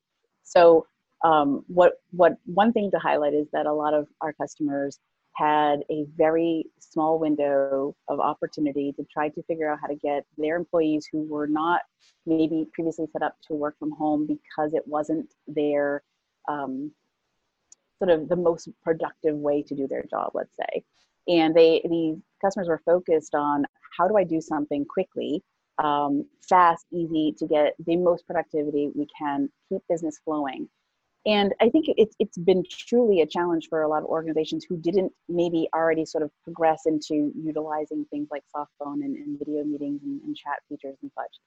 So, 0.43 0.85
um, 1.23 1.63
what 1.67 1.93
what 2.11 2.33
one 2.43 2.73
thing 2.73 2.91
to 2.91 2.99
highlight 2.99 3.33
is 3.33 3.47
that 3.53 3.65
a 3.65 3.73
lot 3.73 3.93
of 3.93 4.07
our 4.19 4.33
customers 4.33 4.99
had 5.35 5.83
a 5.89 6.05
very 6.17 6.65
small 6.79 7.17
window 7.17 7.95
of 8.09 8.19
opportunity 8.19 8.91
to 8.97 9.05
try 9.09 9.29
to 9.29 9.41
figure 9.43 9.71
out 9.71 9.79
how 9.79 9.87
to 9.87 9.95
get 9.95 10.25
their 10.37 10.57
employees 10.57 11.07
who 11.09 11.23
were 11.29 11.47
not 11.47 11.81
maybe 12.25 12.67
previously 12.73 13.05
set 13.13 13.21
up 13.21 13.35
to 13.47 13.53
work 13.53 13.75
from 13.79 13.91
home 13.91 14.27
because 14.27 14.73
it 14.73 14.83
wasn't 14.85 15.33
their 15.47 16.03
um, 16.47 16.91
sort 17.99 18.11
of 18.11 18.29
the 18.29 18.35
most 18.35 18.69
productive 18.83 19.35
way 19.35 19.63
to 19.63 19.75
do 19.75 19.87
their 19.87 20.03
job, 20.03 20.31
let's 20.33 20.55
say. 20.55 20.83
And 21.27 21.55
they 21.55 21.81
the 21.83 22.19
customers 22.41 22.67
were 22.67 22.81
focused 22.85 23.35
on 23.35 23.65
how 23.97 24.07
do 24.07 24.17
I 24.17 24.23
do 24.23 24.39
something 24.39 24.85
quickly, 24.85 25.43
um, 25.83 26.25
fast, 26.47 26.85
easy 26.91 27.33
to 27.37 27.47
get 27.47 27.75
the 27.85 27.95
most 27.95 28.25
productivity 28.25 28.91
we 28.95 29.07
can, 29.17 29.49
keep 29.69 29.81
business 29.89 30.19
flowing. 30.23 30.69
And 31.25 31.53
I 31.59 31.69
think 31.69 31.87
it's 31.89 32.15
it's 32.19 32.37
been 32.37 32.63
truly 32.69 33.21
a 33.21 33.25
challenge 33.25 33.67
for 33.69 33.81
a 33.81 33.87
lot 33.87 34.03
of 34.03 34.05
organizations 34.05 34.65
who 34.67 34.77
didn't 34.77 35.11
maybe 35.27 35.67
already 35.75 36.05
sort 36.05 36.23
of 36.23 36.31
progress 36.43 36.83
into 36.85 37.33
utilizing 37.35 38.05
things 38.05 38.29
like 38.31 38.43
soft 38.49 38.71
phone 38.79 39.03
and, 39.03 39.17
and 39.17 39.37
video 39.37 39.63
meetings 39.63 40.01
and, 40.03 40.21
and 40.21 40.37
chat 40.37 40.59
features 40.69 40.95
and 41.01 41.11
such. 41.13 41.39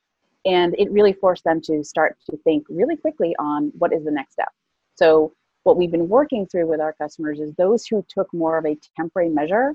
And 0.45 0.75
it 0.79 0.91
really 0.91 1.13
forced 1.13 1.45
them 1.45 1.61
to 1.63 1.83
start 1.85 2.17
to 2.29 2.37
think 2.39 2.67
really 2.69 2.97
quickly 2.97 3.35
on 3.39 3.73
what 3.79 3.93
is 3.93 4.05
the 4.05 4.11
next 4.11 4.33
step 4.33 4.49
so 5.01 5.33
what 5.63 5.79
we've 5.79 5.91
been 5.91 6.09
working 6.09 6.47
through 6.47 6.67
with 6.67 6.81
our 6.81 6.93
customers 6.93 7.41
is 7.41 7.55
those 7.55 7.87
who 7.87 8.05
took 8.09 8.33
more 8.35 8.59
of 8.59 8.67
a 8.67 8.77
temporary 8.97 9.31
measure. 9.31 9.75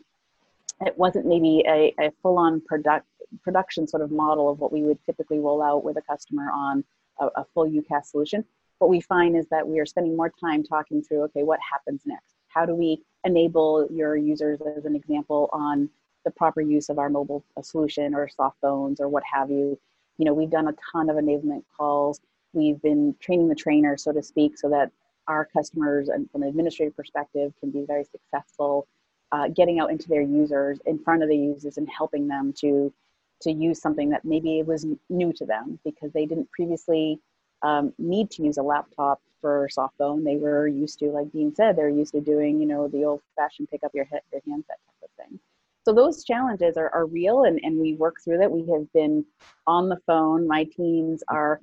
It 0.82 0.96
wasn't 0.98 1.26
maybe 1.26 1.64
a, 1.68 1.94
a 2.00 2.12
full-on 2.22 2.62
product, 2.62 3.08
production 3.42 3.88
sort 3.88 4.04
of 4.04 4.12
model 4.12 4.52
of 4.52 4.60
what 4.60 4.72
we 4.72 4.84
would 4.84 5.00
typically 5.04 5.40
roll 5.40 5.64
out 5.64 5.84
with 5.84 5.98
a 5.98 6.02
customer 6.02 6.52
on 6.54 6.84
a, 7.20 7.26
a 7.38 7.46
full 7.54 7.68
UCaaS 7.68 8.06
solution. 8.06 8.46
What 8.78 8.90
we 8.90 9.02
find 9.02 9.36
is 9.36 9.48
that 9.50 9.68
we 9.68 9.80
are 9.80 9.86
spending 9.86 10.16
more 10.16 10.32
time 10.40 10.64
talking 10.64 11.02
through, 11.02 11.24
okay, 11.24 11.42
what 11.44 11.60
happens 11.72 12.02
next? 12.06 12.36
How 12.50 12.66
do 12.66 12.76
we 12.76 13.02
enable 13.24 13.88
your 13.90 14.16
users, 14.16 14.60
as 14.78 14.86
an 14.86 14.96
example, 14.96 15.50
on 15.54 15.90
the 16.24 16.32
proper 16.32 16.62
use 16.62 16.90
of 16.90 17.00
our 17.00 17.10
mobile 17.10 17.44
uh, 17.58 17.64
solution 17.64 18.14
or 18.14 18.28
soft 18.28 18.58
phones 18.62 19.00
or 19.00 19.08
what 19.08 19.24
have 19.24 19.50
you? 19.50 19.80
You 20.18 20.26
know, 20.26 20.34
we've 20.34 20.52
done 20.52 20.68
a 20.68 20.76
ton 20.92 21.10
of 21.10 21.16
enablement 21.16 21.64
calls. 21.76 22.20
We've 22.54 22.82
been 22.82 23.16
training 23.20 23.50
the 23.50 23.56
trainer, 23.56 23.98
so 23.98 24.12
to 24.12 24.22
speak, 24.22 24.58
so 24.58 24.70
that 24.70 24.92
our 25.28 25.46
customers 25.46 26.10
and 26.10 26.30
from 26.32 26.44
an 26.44 26.50
administrative 26.50 26.96
perspective 26.96 27.54
can 27.60 27.72
be 27.72 27.86
very 27.86 28.04
successful 28.04 28.88
uh, 29.32 29.48
getting 29.50 29.80
out 29.80 29.92
into 29.92 30.08
their 30.08 30.22
users, 30.22 30.80
in 30.86 31.00
front 31.00 31.24
of 31.24 31.30
the 31.30 31.38
users, 31.38 31.78
and 31.78 31.90
helping 31.90 32.28
them 32.28 32.54
to 32.54 32.94
to 33.42 33.52
use 33.52 33.82
something 33.82 34.10
that 34.10 34.24
maybe 34.24 34.64
was 34.64 34.86
new 35.10 35.34
to 35.34 35.46
them 35.46 35.78
because 35.84 36.12
they 36.14 36.26
didn't 36.26 36.50
previously 36.52 37.20
um, 37.64 37.94
need 37.98 38.32
to 38.32 38.44
use 38.44 38.58
a 38.58 38.64
laptop 38.64 39.20
for 39.42 39.68
soft 39.70 39.98
phone. 39.98 40.24
They 40.24 40.38
were 40.38 40.68
used 40.68 41.00
to, 41.00 41.08
like 41.08 41.32
Dean 41.32 41.54
said, 41.54 41.76
they're 41.76 41.90
used 41.90 42.14
to 42.14 42.22
doing, 42.22 42.62
you 42.62 42.66
know, 42.66 42.88
the 42.88 43.04
old 43.04 43.22
fashioned 43.36 43.70
pick 43.70 43.84
up 43.84 43.92
your, 43.94 44.06
head, 44.06 44.22
your 44.32 44.42
handset 44.48 44.78
type 44.88 45.04
of 45.04 45.10
thing. 45.18 45.40
So 45.84 45.94
those 45.94 46.24
challenges 46.24 46.78
are, 46.78 46.90
are 46.96 47.06
real 47.06 47.44
and, 47.44 47.60
and 47.62 47.78
we 47.78 47.96
work 47.96 48.16
through 48.24 48.38
that. 48.38 48.50
We 48.50 48.66
have 48.72 48.92
been 48.94 49.26
on 49.68 49.90
the 49.90 50.00
phone. 50.08 50.48
My 50.48 50.64
teams 50.64 51.22
are 51.28 51.60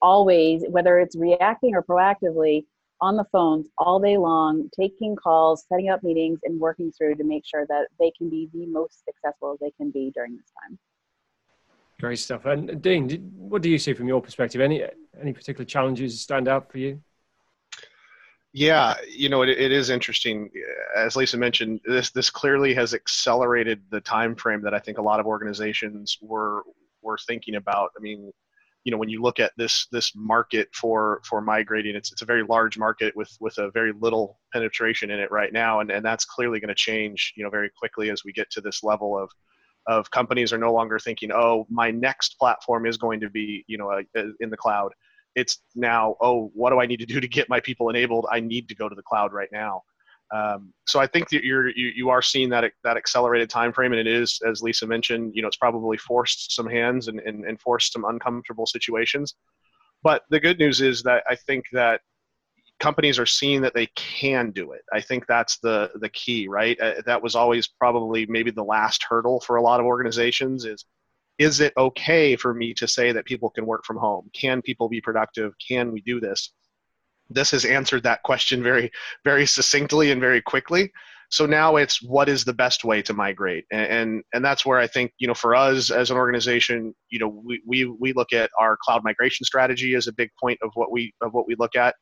always, 0.00 0.62
whether 0.68 0.98
it's 1.00 1.16
reacting 1.16 1.74
or 1.74 1.82
proactively, 1.82 2.64
on 3.00 3.16
the 3.16 3.24
phones 3.30 3.68
all 3.78 3.98
day 4.00 4.16
long, 4.16 4.68
taking 4.78 5.16
calls, 5.16 5.64
setting 5.68 5.88
up 5.88 6.02
meetings, 6.02 6.40
and 6.44 6.58
working 6.58 6.92
through 6.92 7.14
to 7.16 7.24
make 7.24 7.44
sure 7.46 7.66
that 7.68 7.88
they 7.98 8.10
can 8.16 8.28
be 8.28 8.48
the 8.52 8.66
most 8.66 9.04
successful 9.04 9.56
they 9.60 9.70
can 9.72 9.90
be 9.90 10.10
during 10.14 10.36
this 10.36 10.50
time. 10.62 10.78
Great 12.00 12.18
stuff. 12.18 12.46
And 12.46 12.80
Dean, 12.80 13.32
what 13.36 13.62
do 13.62 13.68
you 13.68 13.78
see 13.78 13.92
from 13.92 14.06
your 14.06 14.22
perspective? 14.22 14.60
Any 14.60 14.84
any 15.20 15.32
particular 15.32 15.64
challenges 15.64 16.20
stand 16.20 16.46
out 16.46 16.70
for 16.70 16.78
you? 16.78 17.00
Yeah, 18.52 18.94
you 19.08 19.28
know, 19.28 19.42
it, 19.42 19.50
it 19.50 19.72
is 19.72 19.90
interesting. 19.90 20.48
As 20.96 21.16
Lisa 21.16 21.36
mentioned, 21.36 21.80
this 21.84 22.10
this 22.10 22.30
clearly 22.30 22.72
has 22.74 22.94
accelerated 22.94 23.82
the 23.90 24.00
time 24.00 24.36
frame 24.36 24.62
that 24.62 24.74
I 24.74 24.78
think 24.78 24.98
a 24.98 25.02
lot 25.02 25.20
of 25.20 25.26
organizations 25.26 26.18
were 26.20 26.62
were 27.02 27.18
thinking 27.26 27.56
about. 27.56 27.90
I 27.96 28.00
mean, 28.00 28.32
you 28.84 28.92
know, 28.92 28.98
when 28.98 29.08
you 29.08 29.20
look 29.20 29.40
at 29.40 29.52
this 29.56 29.86
this 29.92 30.12
market 30.14 30.68
for 30.74 31.20
for 31.24 31.40
migrating, 31.40 31.94
it's 31.94 32.12
it's 32.12 32.22
a 32.22 32.26
very 32.26 32.42
large 32.42 32.78
market 32.78 33.14
with 33.16 33.30
with 33.40 33.58
a 33.58 33.70
very 33.70 33.92
little 34.00 34.38
penetration 34.52 35.10
in 35.10 35.20
it 35.20 35.30
right 35.30 35.52
now, 35.52 35.80
and 35.80 35.90
and 35.90 36.04
that's 36.04 36.24
clearly 36.24 36.60
going 36.60 36.68
to 36.68 36.74
change, 36.74 37.32
you 37.36 37.44
know, 37.44 37.50
very 37.50 37.70
quickly 37.78 38.10
as 38.10 38.24
we 38.24 38.32
get 38.32 38.50
to 38.50 38.60
this 38.60 38.82
level 38.82 39.18
of 39.18 39.30
of 39.88 40.10
companies 40.10 40.52
are 40.52 40.58
no 40.58 40.72
longer 40.72 40.98
thinking, 40.98 41.30
oh, 41.32 41.66
my 41.70 41.90
next 41.90 42.38
platform 42.38 42.86
is 42.86 42.98
going 42.98 43.20
to 43.20 43.30
be, 43.30 43.64
you 43.66 43.78
know, 43.78 43.90
uh, 43.90 44.22
in 44.40 44.50
the 44.50 44.56
cloud. 44.56 44.92
It's 45.34 45.62
now, 45.74 46.16
oh, 46.20 46.50
what 46.54 46.70
do 46.70 46.80
I 46.80 46.86
need 46.86 46.98
to 46.98 47.06
do 47.06 47.20
to 47.20 47.28
get 47.28 47.48
my 47.48 47.58
people 47.58 47.88
enabled? 47.88 48.26
I 48.30 48.40
need 48.40 48.68
to 48.68 48.74
go 48.74 48.88
to 48.88 48.94
the 48.94 49.02
cloud 49.02 49.32
right 49.32 49.48
now. 49.50 49.82
Um, 50.34 50.72
so 50.86 51.00
I 51.00 51.06
think 51.06 51.30
that 51.30 51.44
you're 51.44 51.68
you, 51.70 51.90
you 51.94 52.10
are 52.10 52.22
seeing 52.22 52.50
that 52.50 52.70
that 52.84 52.96
accelerated 52.96 53.48
time 53.48 53.72
frame, 53.72 53.92
and 53.92 54.00
it 54.00 54.06
is, 54.06 54.40
as 54.46 54.62
Lisa 54.62 54.86
mentioned, 54.86 55.32
you 55.34 55.42
know, 55.42 55.48
it's 55.48 55.56
probably 55.56 55.96
forced 55.96 56.54
some 56.54 56.68
hands 56.68 57.08
and, 57.08 57.20
and, 57.20 57.44
and 57.44 57.60
forced 57.60 57.92
some 57.92 58.04
uncomfortable 58.04 58.66
situations. 58.66 59.34
But 60.02 60.22
the 60.30 60.40
good 60.40 60.58
news 60.58 60.80
is 60.80 61.02
that 61.04 61.24
I 61.28 61.34
think 61.34 61.64
that 61.72 62.02
companies 62.78 63.18
are 63.18 63.26
seeing 63.26 63.60
that 63.62 63.74
they 63.74 63.86
can 63.96 64.50
do 64.50 64.72
it. 64.72 64.82
I 64.92 65.00
think 65.00 65.26
that's 65.26 65.58
the 65.58 65.90
the 65.96 66.08
key, 66.10 66.48
right? 66.48 66.78
Uh, 66.80 67.02
that 67.06 67.22
was 67.22 67.34
always 67.34 67.66
probably 67.66 68.26
maybe 68.26 68.50
the 68.50 68.62
last 68.62 69.04
hurdle 69.08 69.40
for 69.40 69.56
a 69.56 69.62
lot 69.62 69.80
of 69.80 69.86
organizations 69.86 70.64
is 70.64 70.84
is 71.38 71.60
it 71.60 71.72
okay 71.76 72.34
for 72.34 72.52
me 72.52 72.74
to 72.74 72.88
say 72.88 73.12
that 73.12 73.24
people 73.24 73.48
can 73.48 73.64
work 73.64 73.84
from 73.84 73.96
home? 73.96 74.28
Can 74.34 74.60
people 74.60 74.88
be 74.88 75.00
productive? 75.00 75.54
Can 75.66 75.92
we 75.92 76.00
do 76.00 76.20
this? 76.20 76.52
This 77.30 77.50
has 77.50 77.64
answered 77.64 78.02
that 78.04 78.22
question 78.22 78.62
very 78.62 78.90
very 79.24 79.46
succinctly 79.46 80.10
and 80.10 80.20
very 80.20 80.40
quickly. 80.40 80.90
So 81.30 81.44
now 81.44 81.76
it's 81.76 82.02
what 82.02 82.28
is 82.28 82.44
the 82.44 82.54
best 82.54 82.84
way 82.84 83.02
to 83.02 83.12
migrate, 83.12 83.66
and, 83.70 83.86
and 83.86 84.22
and, 84.32 84.44
that's 84.44 84.64
where 84.64 84.78
I 84.78 84.86
think 84.86 85.12
you 85.18 85.28
know 85.28 85.34
for 85.34 85.54
us 85.54 85.90
as 85.90 86.10
an 86.10 86.16
organization, 86.16 86.94
you 87.10 87.18
know 87.18 87.28
we, 87.28 87.60
we 87.66 87.84
we 87.84 88.12
look 88.14 88.32
at 88.32 88.50
our 88.58 88.78
cloud 88.82 89.04
migration 89.04 89.44
strategy 89.44 89.94
as 89.94 90.06
a 90.06 90.12
big 90.12 90.30
point 90.40 90.58
of 90.62 90.70
what 90.74 90.90
we 90.90 91.12
of 91.20 91.34
what 91.34 91.46
we 91.46 91.54
look 91.58 91.76
at 91.76 91.94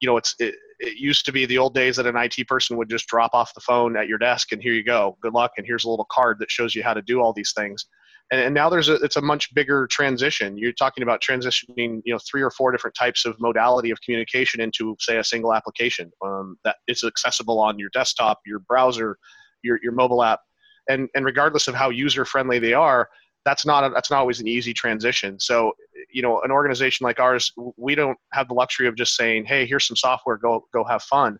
you 0.00 0.08
know, 0.08 0.16
it's 0.16 0.34
it, 0.38 0.54
it, 0.80 0.98
used 0.98 1.24
to 1.24 1.32
be 1.32 1.46
the 1.46 1.58
old 1.58 1.74
days 1.74 1.96
that 1.96 2.06
an 2.06 2.16
IT 2.16 2.46
person 2.46 2.76
would 2.76 2.90
just 2.90 3.06
drop 3.06 3.32
off 3.32 3.54
the 3.54 3.60
phone 3.60 3.96
at 3.96 4.08
your 4.08 4.18
desk 4.18 4.52
and 4.52 4.62
here 4.62 4.72
you 4.72 4.84
go, 4.84 5.16
good 5.22 5.32
luck, 5.32 5.52
and 5.56 5.66
here's 5.66 5.84
a 5.84 5.88
little 5.88 6.06
card 6.10 6.38
that 6.40 6.50
shows 6.50 6.74
you 6.74 6.82
how 6.82 6.94
to 6.94 7.02
do 7.02 7.20
all 7.20 7.32
these 7.32 7.52
things. 7.56 7.86
And, 8.30 8.40
and 8.40 8.54
now 8.54 8.68
there's 8.68 8.88
a 8.88 8.94
it's 8.96 9.16
a 9.16 9.22
much 9.22 9.54
bigger 9.54 9.86
transition. 9.90 10.56
You're 10.56 10.72
talking 10.72 11.02
about 11.02 11.20
transitioning, 11.20 12.00
you 12.04 12.12
know, 12.12 12.18
three 12.18 12.42
or 12.42 12.50
four 12.50 12.72
different 12.72 12.96
types 12.96 13.24
of 13.24 13.38
modality 13.40 13.90
of 13.90 14.00
communication 14.00 14.60
into, 14.60 14.96
say, 15.00 15.18
a 15.18 15.24
single 15.24 15.54
application 15.54 16.10
um, 16.24 16.56
that 16.64 16.76
is 16.88 17.04
accessible 17.04 17.60
on 17.60 17.78
your 17.78 17.90
desktop, 17.92 18.40
your 18.46 18.60
browser, 18.60 19.18
your 19.62 19.78
your 19.82 19.92
mobile 19.92 20.22
app, 20.22 20.40
and 20.88 21.08
and 21.14 21.24
regardless 21.24 21.68
of 21.68 21.74
how 21.74 21.90
user 21.90 22.24
friendly 22.24 22.58
they 22.58 22.72
are, 22.72 23.08
that's 23.44 23.66
not 23.66 23.84
a, 23.84 23.90
that's 23.90 24.10
not 24.10 24.20
always 24.20 24.40
an 24.40 24.48
easy 24.48 24.72
transition. 24.72 25.38
So, 25.38 25.72
you 26.12 26.22
know, 26.22 26.40
an 26.42 26.50
organization 26.50 27.04
like 27.04 27.20
ours, 27.20 27.52
we 27.76 27.94
don't 27.94 28.18
have 28.32 28.48
the 28.48 28.54
luxury 28.54 28.86
of 28.86 28.96
just 28.96 29.16
saying, 29.16 29.44
"Hey, 29.44 29.66
here's 29.66 29.86
some 29.86 29.96
software, 29.96 30.38
go 30.38 30.66
go 30.72 30.84
have 30.84 31.02
fun." 31.02 31.38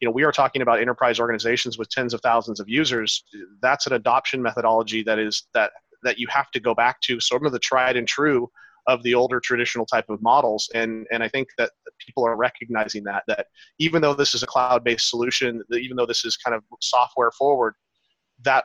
You 0.00 0.08
know, 0.08 0.12
we 0.12 0.24
are 0.24 0.32
talking 0.32 0.62
about 0.62 0.80
enterprise 0.80 1.20
organizations 1.20 1.78
with 1.78 1.88
tens 1.90 2.14
of 2.14 2.20
thousands 2.22 2.58
of 2.58 2.68
users. 2.68 3.22
That's 3.60 3.86
an 3.86 3.92
adoption 3.92 4.42
methodology 4.42 5.02
that 5.04 5.18
is 5.18 5.46
that 5.54 5.70
that 6.02 6.18
you 6.18 6.26
have 6.28 6.50
to 6.50 6.60
go 6.60 6.74
back 6.74 7.00
to 7.02 7.20
some 7.20 7.44
of 7.44 7.52
the 7.52 7.58
tried 7.58 7.96
and 7.96 8.06
true 8.06 8.50
of 8.88 9.02
the 9.04 9.14
older 9.14 9.38
traditional 9.38 9.86
type 9.86 10.06
of 10.08 10.20
models 10.22 10.68
and 10.74 11.06
and 11.12 11.22
I 11.22 11.28
think 11.28 11.48
that 11.58 11.70
people 12.04 12.26
are 12.26 12.36
recognizing 12.36 13.04
that 13.04 13.22
that 13.28 13.46
even 13.78 14.02
though 14.02 14.14
this 14.14 14.34
is 14.34 14.42
a 14.42 14.46
cloud-based 14.46 15.08
solution 15.08 15.62
even 15.72 15.96
though 15.96 16.06
this 16.06 16.24
is 16.24 16.36
kind 16.36 16.54
of 16.54 16.64
software 16.80 17.30
forward 17.30 17.74
that 18.42 18.64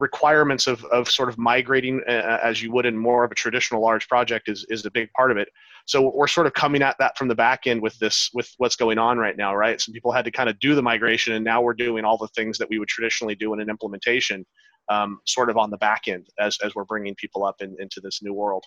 requirements 0.00 0.66
of, 0.66 0.84
of 0.86 1.08
sort 1.08 1.28
of 1.28 1.38
migrating 1.38 2.02
uh, 2.08 2.38
as 2.42 2.62
you 2.62 2.72
would 2.72 2.84
in 2.84 2.96
more 2.96 3.24
of 3.24 3.30
a 3.30 3.34
traditional 3.34 3.80
large 3.80 4.08
project 4.08 4.48
is, 4.48 4.66
is 4.68 4.84
a 4.84 4.90
big 4.90 5.10
part 5.12 5.30
of 5.30 5.36
it. 5.36 5.48
So 5.86 6.12
we're 6.14 6.26
sort 6.26 6.46
of 6.46 6.52
coming 6.52 6.82
at 6.82 6.96
that 6.98 7.16
from 7.16 7.28
the 7.28 7.34
back 7.34 7.66
end 7.66 7.80
with 7.80 7.96
this, 7.98 8.30
with 8.34 8.50
what's 8.58 8.76
going 8.76 8.98
on 8.98 9.18
right 9.18 9.36
now, 9.36 9.54
right? 9.54 9.80
Some 9.80 9.92
people 9.92 10.10
had 10.10 10.24
to 10.24 10.30
kind 10.30 10.48
of 10.48 10.58
do 10.58 10.74
the 10.74 10.82
migration 10.82 11.34
and 11.34 11.44
now 11.44 11.62
we're 11.62 11.74
doing 11.74 12.04
all 12.04 12.18
the 12.18 12.28
things 12.28 12.58
that 12.58 12.68
we 12.68 12.78
would 12.78 12.88
traditionally 12.88 13.34
do 13.34 13.54
in 13.54 13.60
an 13.60 13.70
implementation 13.70 14.44
um, 14.88 15.20
sort 15.26 15.50
of 15.50 15.56
on 15.56 15.70
the 15.70 15.78
back 15.78 16.08
end 16.08 16.28
as, 16.38 16.58
as 16.64 16.74
we're 16.74 16.84
bringing 16.84 17.14
people 17.14 17.44
up 17.44 17.60
in, 17.60 17.76
into 17.78 18.00
this 18.00 18.22
new 18.22 18.34
world. 18.34 18.64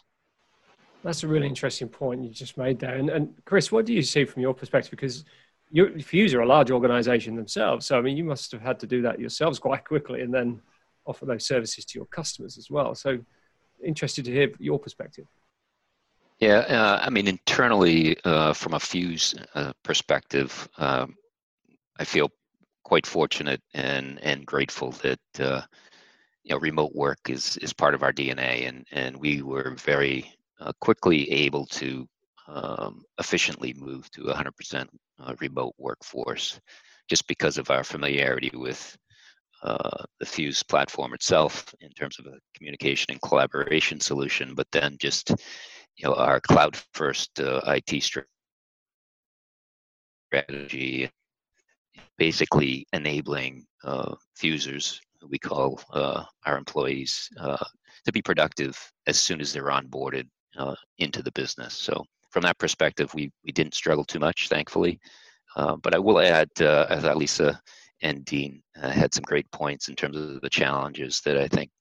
That's 1.04 1.24
a 1.24 1.28
really 1.28 1.48
interesting 1.48 1.90
point 1.90 2.24
you 2.24 2.32
just 2.32 2.58
made 2.58 2.80
there. 2.80 2.96
And, 2.96 3.10
and 3.10 3.34
Chris, 3.46 3.72
what 3.72 3.86
do 3.86 3.94
you 3.94 4.02
see 4.02 4.26
from 4.26 4.42
your 4.42 4.54
perspective? 4.54 4.92
Because 4.92 5.26
you, 5.70 5.86
Fuze 5.98 6.34
are 6.34 6.42
a 6.42 6.48
large 6.48 6.72
organization 6.72 7.36
themselves. 7.36 7.86
So, 7.86 7.98
I 7.98 8.02
mean, 8.02 8.18
you 8.18 8.24
must 8.24 8.52
have 8.52 8.62
had 8.62 8.80
to 8.80 8.88
do 8.88 9.02
that 9.04 9.20
yourselves 9.20 9.60
quite 9.60 9.86
quickly 9.86 10.22
and 10.22 10.34
then 10.34 10.60
offer 11.06 11.26
those 11.26 11.46
services 11.46 11.86
to 11.86 12.00
your 12.00 12.08
customers 12.08 12.58
as 12.58 12.70
well. 12.70 12.96
So, 12.96 13.20
interested 13.84 14.26
to 14.26 14.32
hear 14.32 14.50
your 14.60 14.80
perspective. 14.80 15.26
Yeah, 16.40 16.60
uh, 16.60 17.00
I 17.04 17.10
mean, 17.10 17.28
internally, 17.28 18.18
uh, 18.24 18.54
from 18.54 18.74
a 18.74 18.80
Fuze 18.80 19.36
uh, 19.56 19.74
perspective, 19.84 20.70
um, 20.78 21.16
I 22.00 22.06
feel 22.06 22.32
quite 22.84 23.06
fortunate 23.06 23.62
and 23.74 24.20
and 24.24 24.46
grateful 24.46 24.92
that 24.92 25.20
uh, 25.40 25.62
you 26.48 26.54
know 26.56 26.60
remote 26.60 26.96
work 26.96 27.20
is 27.28 27.58
is 27.58 27.74
part 27.74 27.94
of 27.94 28.04
our 28.04 28.14
DNA, 28.14 28.68
and 28.70 28.86
and 28.92 29.18
we 29.18 29.42
were 29.42 29.76
very 29.84 30.34
uh, 30.62 30.72
quickly 30.80 31.30
able 31.30 31.66
to 31.66 32.08
um, 32.48 33.04
efficiently 33.20 33.74
move 33.78 34.10
to 34.12 34.30
a 34.30 34.34
100% 34.34 34.88
uh, 35.20 35.36
remote 35.42 35.76
workforce, 35.78 36.60
just 37.10 37.28
because 37.28 37.58
of 37.58 37.70
our 37.70 37.84
familiarity 37.84 38.50
with 38.54 38.98
uh, 39.62 40.06
the 40.22 40.26
Fuze 40.26 40.66
platform 40.66 41.14
itself 41.14 41.76
in 41.82 41.90
terms 41.90 42.18
of 42.18 42.28
a 42.28 42.40
communication 42.56 43.08
and 43.12 43.22
collaboration 43.22 44.00
solution, 44.00 44.56
but 44.56 44.68
then 44.72 44.96
just 45.02 45.32
you 45.98 46.08
know 46.08 46.14
our 46.14 46.40
cloud 46.40 46.78
first 46.94 47.42
uh, 47.42 47.60
IT 47.68 48.04
strategy, 50.32 51.10
basically 52.18 52.88
enabling 52.94 53.66
uh, 53.84 54.16
Fuzers, 54.42 55.02
we 55.30 55.40
call 55.40 55.82
uh, 55.94 56.24
our 56.46 56.58
employees, 56.58 57.30
uh, 57.40 57.64
to 58.06 58.12
be 58.12 58.22
productive 58.22 58.78
as 59.08 59.20
soon 59.20 59.42
as 59.42 59.52
they're 59.52 59.66
onboarded 59.66 60.28
uh, 60.58 60.76
into 60.98 61.22
the 61.22 61.32
business. 61.32 61.74
So 61.74 62.06
from 62.30 62.44
that 62.44 62.58
perspective, 62.58 63.14
we 63.14 63.32
we 63.44 63.52
didn't 63.52 63.74
struggle 63.74 64.06
too 64.06 64.20
much, 64.20 64.50
thankfully. 64.50 65.00
but 65.56 65.94
I 65.94 66.00
will 66.00 66.20
add, 66.20 66.50
as 66.60 67.04
Lisa 67.04 67.60
and 68.02 68.24
Dean 68.26 68.62
uh, 68.82 68.90
had 68.90 69.14
some 69.14 69.24
great 69.24 69.50
points 69.52 69.88
in 69.90 69.96
terms 69.96 70.18
of 70.18 70.42
the 70.42 70.50
challenges 70.50 71.22
that 71.22 71.38
I 71.38 71.48
think 71.48 71.72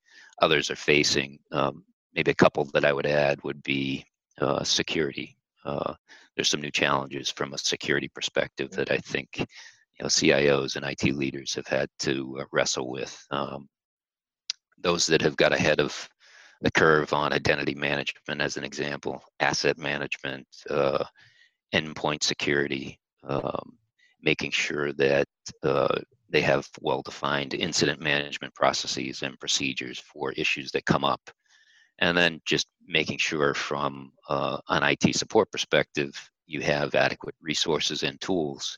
others 0.40 0.70
are 0.70 0.76
facing. 0.76 1.38
Um, 1.52 1.84
maybe 2.14 2.30
a 2.30 2.34
couple 2.34 2.64
that 2.72 2.84
I 2.84 2.92
would 2.92 3.06
add 3.06 3.42
would 3.44 3.62
be 3.62 4.04
uh, 4.40 4.64
security. 4.64 5.36
Uh, 5.64 5.94
there's 6.34 6.48
some 6.48 6.60
new 6.60 6.70
challenges 6.70 7.30
from 7.30 7.52
a 7.52 7.58
security 7.58 8.08
perspective 8.08 8.70
that 8.72 8.90
I 8.90 8.98
think 8.98 9.46
you 9.98 10.04
know 10.04 10.08
CIOs 10.08 10.76
and 10.76 10.84
IT 10.84 11.14
leaders 11.16 11.54
have 11.54 11.66
had 11.66 11.88
to 12.00 12.38
uh, 12.40 12.44
wrestle 12.52 12.90
with. 12.90 13.24
Um, 13.30 13.68
those 14.78 15.06
that 15.06 15.22
have 15.22 15.36
got 15.36 15.52
ahead 15.52 15.80
of 15.80 16.08
the 16.60 16.70
curve 16.70 17.12
on 17.12 17.32
identity 17.32 17.74
management, 17.74 18.40
as 18.40 18.56
an 18.56 18.64
example, 18.64 19.22
asset 19.40 19.78
management, 19.78 20.46
uh, 20.70 21.04
endpoint 21.74 22.22
security. 22.22 22.98
Um, 23.24 23.76
making 24.22 24.50
sure 24.50 24.92
that 24.94 25.26
uh, 25.62 25.96
they 26.28 26.40
have 26.40 26.68
well-defined 26.80 27.54
incident 27.54 28.00
management 28.00 28.54
processes 28.54 29.22
and 29.22 29.38
procedures 29.38 29.98
for 30.00 30.32
issues 30.32 30.70
that 30.72 30.84
come 30.84 31.04
up 31.04 31.20
and 31.98 32.16
then 32.16 32.40
just 32.44 32.66
making 32.86 33.18
sure 33.18 33.54
from 33.54 34.12
uh, 34.28 34.58
an 34.68 34.82
IT 34.82 35.14
support 35.14 35.50
perspective 35.50 36.10
you 36.46 36.60
have 36.60 36.94
adequate 36.94 37.34
resources 37.40 38.02
and 38.02 38.20
tools 38.20 38.76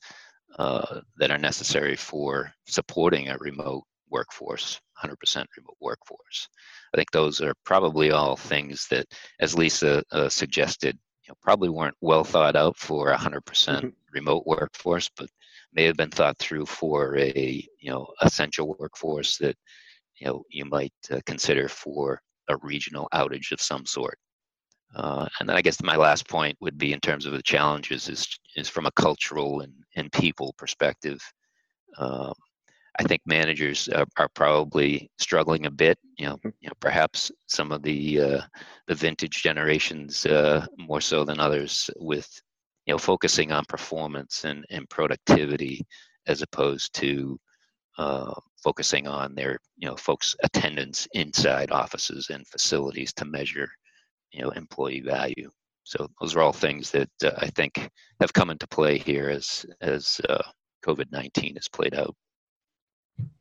uh, 0.59 1.01
that 1.17 1.31
are 1.31 1.39
necessary 1.39 1.97
for 1.97 2.53
supporting 2.67 3.29
a 3.29 3.39
remote 3.39 3.85
workforce, 4.11 4.81
100% 5.03 5.15
remote 5.57 5.77
workforce. 5.81 6.49
I 6.95 6.97
think 6.97 7.11
those 7.11 7.41
are 7.41 7.55
probably 7.65 8.11
all 8.11 8.37
things 8.37 8.87
that, 8.91 9.07
as 9.41 9.57
Lisa 9.57 10.03
uh, 10.13 10.29
suggested, 10.29 10.99
you 11.25 11.31
know, 11.31 11.37
probably 11.43 11.69
weren't 11.69 11.97
well 12.01 12.25
thought 12.25 12.57
out 12.57 12.77
for 12.77 13.11
a 13.11 13.17
100% 13.17 13.41
mm 13.43 13.81
hmm 13.81 13.89
remote 14.15 14.47
workforce, 14.47 15.11
but 15.17 15.29
may 15.73 15.85
have 15.85 15.97
been 15.97 16.11
thought 16.11 16.39
through 16.39 16.67
for 16.67 17.17
a 17.19 17.69
you 17.79 17.91
know 17.91 18.07
essential 18.23 18.75
workforce 18.79 19.37
that 19.39 19.57
you 20.17 20.27
know 20.27 20.43
you 20.51 20.65
might 20.65 20.93
uh, 21.11 21.21
consider 21.27 21.69
for 21.69 22.21
a 22.49 22.57
regional 22.63 23.09
outage 23.13 23.53
of 23.53 23.61
some 23.61 23.85
sort. 23.85 24.19
Uh, 24.95 25.27
and 25.39 25.49
then 25.49 25.57
I 25.57 25.63
guess 25.63 25.83
my 25.83 25.97
last 25.97 26.29
point 26.29 26.57
would 26.61 26.79
be 26.79 26.93
in 26.93 27.01
terms 27.01 27.27
of 27.27 27.33
the 27.33 27.43
challenges 27.43 28.09
is 28.09 28.27
is 28.57 28.69
from 28.69 28.87
a 28.87 28.93
cultural 28.93 29.61
and, 29.61 29.73
and 29.97 30.11
people 30.13 30.55
perspective. 30.57 31.21
Um, 31.99 32.33
I 32.99 33.05
think 33.05 33.23
managers 33.27 33.89
are, 33.89 34.07
are, 34.17 34.29
probably 34.35 35.09
struggling 35.19 35.67
a 35.67 35.71
bit. 35.71 35.99
You 36.17 36.27
know, 36.27 36.37
mm-hmm. 36.37 36.49
you 36.61 36.69
know, 36.69 36.75
perhaps 36.81 37.31
some 37.47 37.71
of 37.71 37.83
the 37.83 38.21
uh, 38.21 38.41
the 38.87 38.95
vintage 38.95 39.43
generations 39.43 40.27
uh, 40.27 40.67
more 40.79 41.01
so 41.01 41.25
than 41.25 41.39
others 41.39 41.91
with 41.97 42.29
you 42.87 42.95
know 42.95 42.99
focusing 42.99 43.53
on 43.53 43.65
performance 43.67 44.45
and, 44.45 44.65
and 44.71 44.89
productivity 44.89 45.87
as 46.27 46.43
opposed 46.43 46.95
to 46.95 47.39
uh, 47.99 48.35
focusing 48.63 49.07
on 49.07 49.35
their 49.35 49.59
you 49.77 49.89
know 49.89 49.97
folks 49.97 50.35
attendance 50.43 51.07
inside 51.13 51.71
offices 51.71 52.31
and 52.31 52.47
facilities 52.49 53.13
to 53.13 53.25
measure 53.25 53.69
you 54.33 54.43
know 54.43 54.51
employee 54.51 55.01
value. 55.01 55.51
So 55.85 56.09
those 56.21 56.37
are 56.37 56.41
all 56.41 56.53
things 56.53 56.91
that 56.91 57.11
uh, 57.25 57.31
I 57.39 57.49
think 57.49 57.89
have 58.21 58.33
come 58.33 58.51
into 58.51 58.67
play 58.69 58.99
here 58.99 59.31
as 59.31 59.65
as 59.81 60.21
uh, 60.29 60.43
COVID 60.85 61.11
nineteen 61.13 61.55
has 61.57 61.69
played 61.69 61.95
out. 61.95 62.15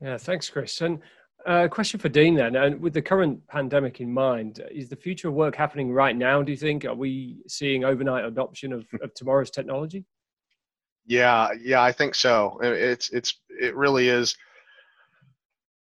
Yeah, 0.01 0.17
thanks, 0.17 0.49
Chris. 0.49 0.81
And 0.81 0.99
a 1.45 1.51
uh, 1.51 1.67
question 1.67 1.99
for 1.99 2.09
Dean 2.09 2.35
then. 2.35 2.55
And 2.55 2.81
with 2.81 2.93
the 2.93 3.01
current 3.01 3.45
pandemic 3.47 4.01
in 4.01 4.11
mind, 4.11 4.61
is 4.71 4.89
the 4.89 4.95
future 4.95 5.27
of 5.27 5.33
work 5.33 5.55
happening 5.55 5.91
right 5.91 6.15
now? 6.15 6.41
Do 6.41 6.51
you 6.51 6.57
think? 6.57 6.83
Are 6.85 6.95
we 6.95 7.37
seeing 7.47 7.83
overnight 7.83 8.25
adoption 8.25 8.73
of, 8.73 8.85
of 9.01 9.13
tomorrow's 9.13 9.51
technology? 9.51 10.05
Yeah, 11.05 11.49
yeah, 11.61 11.81
I 11.81 11.91
think 11.91 12.15
so. 12.15 12.59
It's 12.61 13.09
it's 13.11 13.39
it 13.49 13.75
really 13.75 14.09
is 14.09 14.35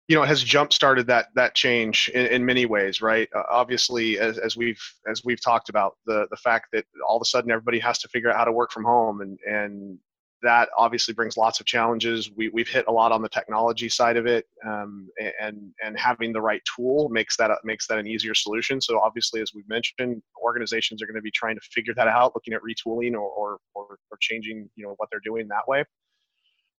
you 0.08 0.16
know, 0.16 0.24
has 0.24 0.42
jump 0.42 0.72
started 0.72 1.08
that 1.08 1.28
that 1.36 1.54
change 1.54 2.10
in, 2.14 2.28
in 2.28 2.46
many 2.46 2.66
ways, 2.66 3.02
right? 3.02 3.28
Uh, 3.36 3.44
obviously, 3.52 4.18
as, 4.20 4.38
as 4.38 4.56
we've 4.56 4.82
as 5.10 5.24
we've 5.26 5.42
talked 5.42 5.70
about, 5.70 5.98
the 6.06 6.28
the 6.32 6.38
fact 6.38 6.68
that 6.74 6.86
all 7.08 7.18
of 7.18 7.22
a 7.22 7.26
sudden 7.26 7.52
everybody 7.52 7.80
has 7.80 8.00
to 8.00 8.08
figure 8.08 8.30
out 8.30 8.38
how 8.38 8.46
to 8.46 8.52
work 8.52 8.72
from 8.72 8.86
home, 8.86 9.22
and 9.22 9.38
and 9.46 9.98
that 10.44 10.70
obviously 10.78 11.14
brings 11.14 11.36
lots 11.36 11.60
of 11.60 11.66
challenges. 11.66 12.32
We 12.38 12.48
we've 12.50 12.70
hit 12.70 12.86
a 12.88 12.92
lot 12.92 13.12
on 13.12 13.22
the 13.22 13.28
technology 13.28 13.90
side 13.90 14.16
of 14.16 14.28
it, 14.28 14.46
um, 14.66 15.10
and 15.42 15.74
and 15.84 16.00
having 16.00 16.32
the 16.32 16.42
right 16.42 16.62
tool 16.74 17.10
makes 17.10 17.36
that 17.38 17.52
makes 17.66 17.86
that 17.88 18.00
an 18.00 18.08
easier 18.08 18.34
solution. 18.34 18.80
So 18.80 19.02
obviously, 19.02 19.42
as 19.42 19.52
we've 19.54 19.68
mentioned, 19.68 20.22
organizations 20.42 21.02
are 21.02 21.06
going 21.06 21.16
to 21.16 21.22
be 21.22 21.32
trying 21.32 21.56
to 21.56 21.62
figure 21.74 21.94
that 21.96 22.08
out, 22.08 22.32
looking 22.34 22.54
at 22.54 22.62
retooling 22.62 23.14
or 23.14 23.30
or, 23.30 23.58
or, 23.76 23.98
or 24.10 24.18
changing, 24.22 24.70
you 24.78 24.86
know, 24.86 24.94
what 24.96 25.10
they're 25.12 25.20
doing 25.20 25.50
that 25.50 25.68
way 25.68 25.84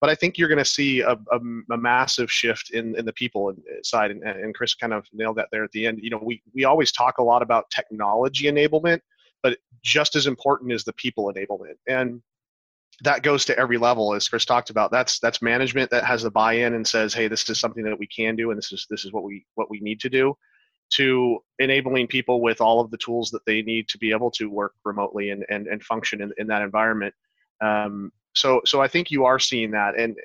but 0.01 0.11
I 0.11 0.15
think 0.15 0.39
you're 0.39 0.49
going 0.49 0.59
to 0.59 0.65
see 0.65 1.01
a, 1.01 1.13
a, 1.13 1.41
a, 1.71 1.77
massive 1.77 2.31
shift 2.31 2.71
in, 2.71 2.97
in 2.97 3.05
the 3.05 3.13
people 3.13 3.53
side, 3.83 4.11
and, 4.11 4.23
and 4.23 4.55
Chris 4.55 4.75
kind 4.75 4.93
of 4.93 5.07
nailed 5.13 5.37
that 5.37 5.49
there 5.51 5.65
at 5.65 5.73
the 5.73 5.87
end. 5.87 5.99
You 6.03 6.11
know, 6.11 6.21
we 6.23 6.43
we 6.55 6.65
always 6.65 6.93
talk 6.93 7.19
a 7.19 7.23
lot 7.23 7.43
about 7.43 7.71
technology 7.71 8.45
enablement, 8.45 9.01
but 9.43 9.59
just 9.83 10.15
as 10.15 10.27
important 10.27 10.73
is 10.73 10.85
the 10.85 10.93
people 10.93 11.33
enablement, 11.33 11.75
and 11.89 12.23
that 13.03 13.23
goes 13.23 13.45
to 13.45 13.59
every 13.59 13.79
level, 13.79 14.15
as 14.15 14.29
Chris 14.29 14.45
talked 14.45 14.71
about. 14.71 14.91
That's 14.91 15.19
that's 15.19 15.43
management 15.43 15.91
that 15.91 16.05
has 16.05 16.23
the 16.23 16.31
buy-in 16.31 16.75
and 16.75 16.87
says, 16.87 17.13
"Hey, 17.13 17.29
this 17.29 17.49
is 17.49 17.59
something 17.59 17.85
that 17.85 17.99
we 17.99 18.07
can 18.07 18.37
do, 18.37 18.51
and 18.51 18.59
this 18.59 18.73
is 18.73 18.87
this 18.91 19.05
is 19.05 19.13
what 19.13 19.25
we 19.25 19.47
what 19.55 19.71
we 19.71 19.81
need 19.81 20.01
to 20.01 20.09
do." 20.09 20.37
To 20.95 21.39
enabling 21.59 22.07
people 22.07 22.41
with 22.41 22.61
all 22.61 22.81
of 22.81 22.91
the 22.91 22.97
tools 22.97 23.31
that 23.31 23.45
they 23.47 23.63
need 23.63 23.89
to 23.89 23.99
be 23.99 24.11
able 24.11 24.31
to 24.33 24.49
work 24.49 24.75
remotely 24.85 25.31
and 25.31 25.45
and, 25.51 25.67
and 25.67 25.83
function 25.83 26.23
in, 26.23 26.33
in 26.39 26.47
that 26.49 26.63
environment. 26.63 27.15
Um, 27.61 28.13
so 28.39 28.61
so 28.65 28.81
I 28.81 28.89
think 28.89 29.11
you 29.11 29.25
are 29.25 29.39
seeing 29.39 29.71
that, 29.73 29.99
and 29.99 30.17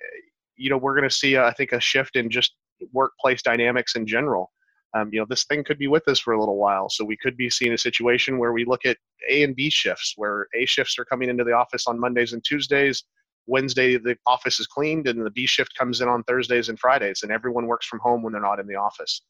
you 0.56 0.70
know 0.70 0.78
we're 0.78 0.96
going 0.96 1.10
to 1.10 1.16
see 1.16 1.38
I 1.38 1.52
think 1.54 1.72
a 1.72 1.80
shift 1.80 2.16
in 2.16 2.30
just 2.30 2.56
workplace 2.92 3.42
dynamics 3.42 3.96
in 3.96 4.06
general. 4.06 4.52
Um, 4.96 5.10
you 5.12 5.20
know 5.20 5.26
this 5.28 5.46
thing 5.46 5.64
could 5.64 5.80
be 5.80 5.88
with 5.88 6.08
us 6.08 6.20
for 6.20 6.34
a 6.34 6.40
little 6.40 6.58
while, 6.58 6.90
so 6.90 7.04
we 7.04 7.18
could 7.18 7.36
be 7.36 7.50
seeing 7.50 7.74
a 7.74 7.78
situation 7.78 8.38
where 8.38 8.54
we 8.54 8.66
look 8.66 8.86
at 8.86 8.98
A 9.30 9.44
and 9.44 9.56
B 9.56 9.70
shifts, 9.70 10.14
where 10.16 10.48
A 10.56 10.66
shifts 10.66 10.98
are 11.00 11.06
coming 11.06 11.30
into 11.30 11.44
the 11.44 11.54
office 11.54 11.88
on 11.88 12.00
Mondays 12.00 12.34
and 12.34 12.44
Tuesdays. 12.44 13.04
Wednesday 13.46 13.98
the 13.98 14.16
office 14.28 14.60
is 14.60 14.68
cleaned, 14.68 15.08
and 15.08 15.26
the 15.26 15.32
B 15.32 15.46
shift 15.46 15.76
comes 15.78 16.00
in 16.02 16.08
on 16.08 16.24
Thursdays 16.24 16.70
and 16.70 16.80
Fridays, 16.80 17.24
and 17.24 17.32
everyone 17.32 17.68
works 17.68 17.88
from 17.88 18.00
home 18.00 18.24
when 18.24 18.34
they're 18.34 18.42
not 18.42 18.60
in 18.60 18.68
the 18.68 18.76
office. 18.76 19.22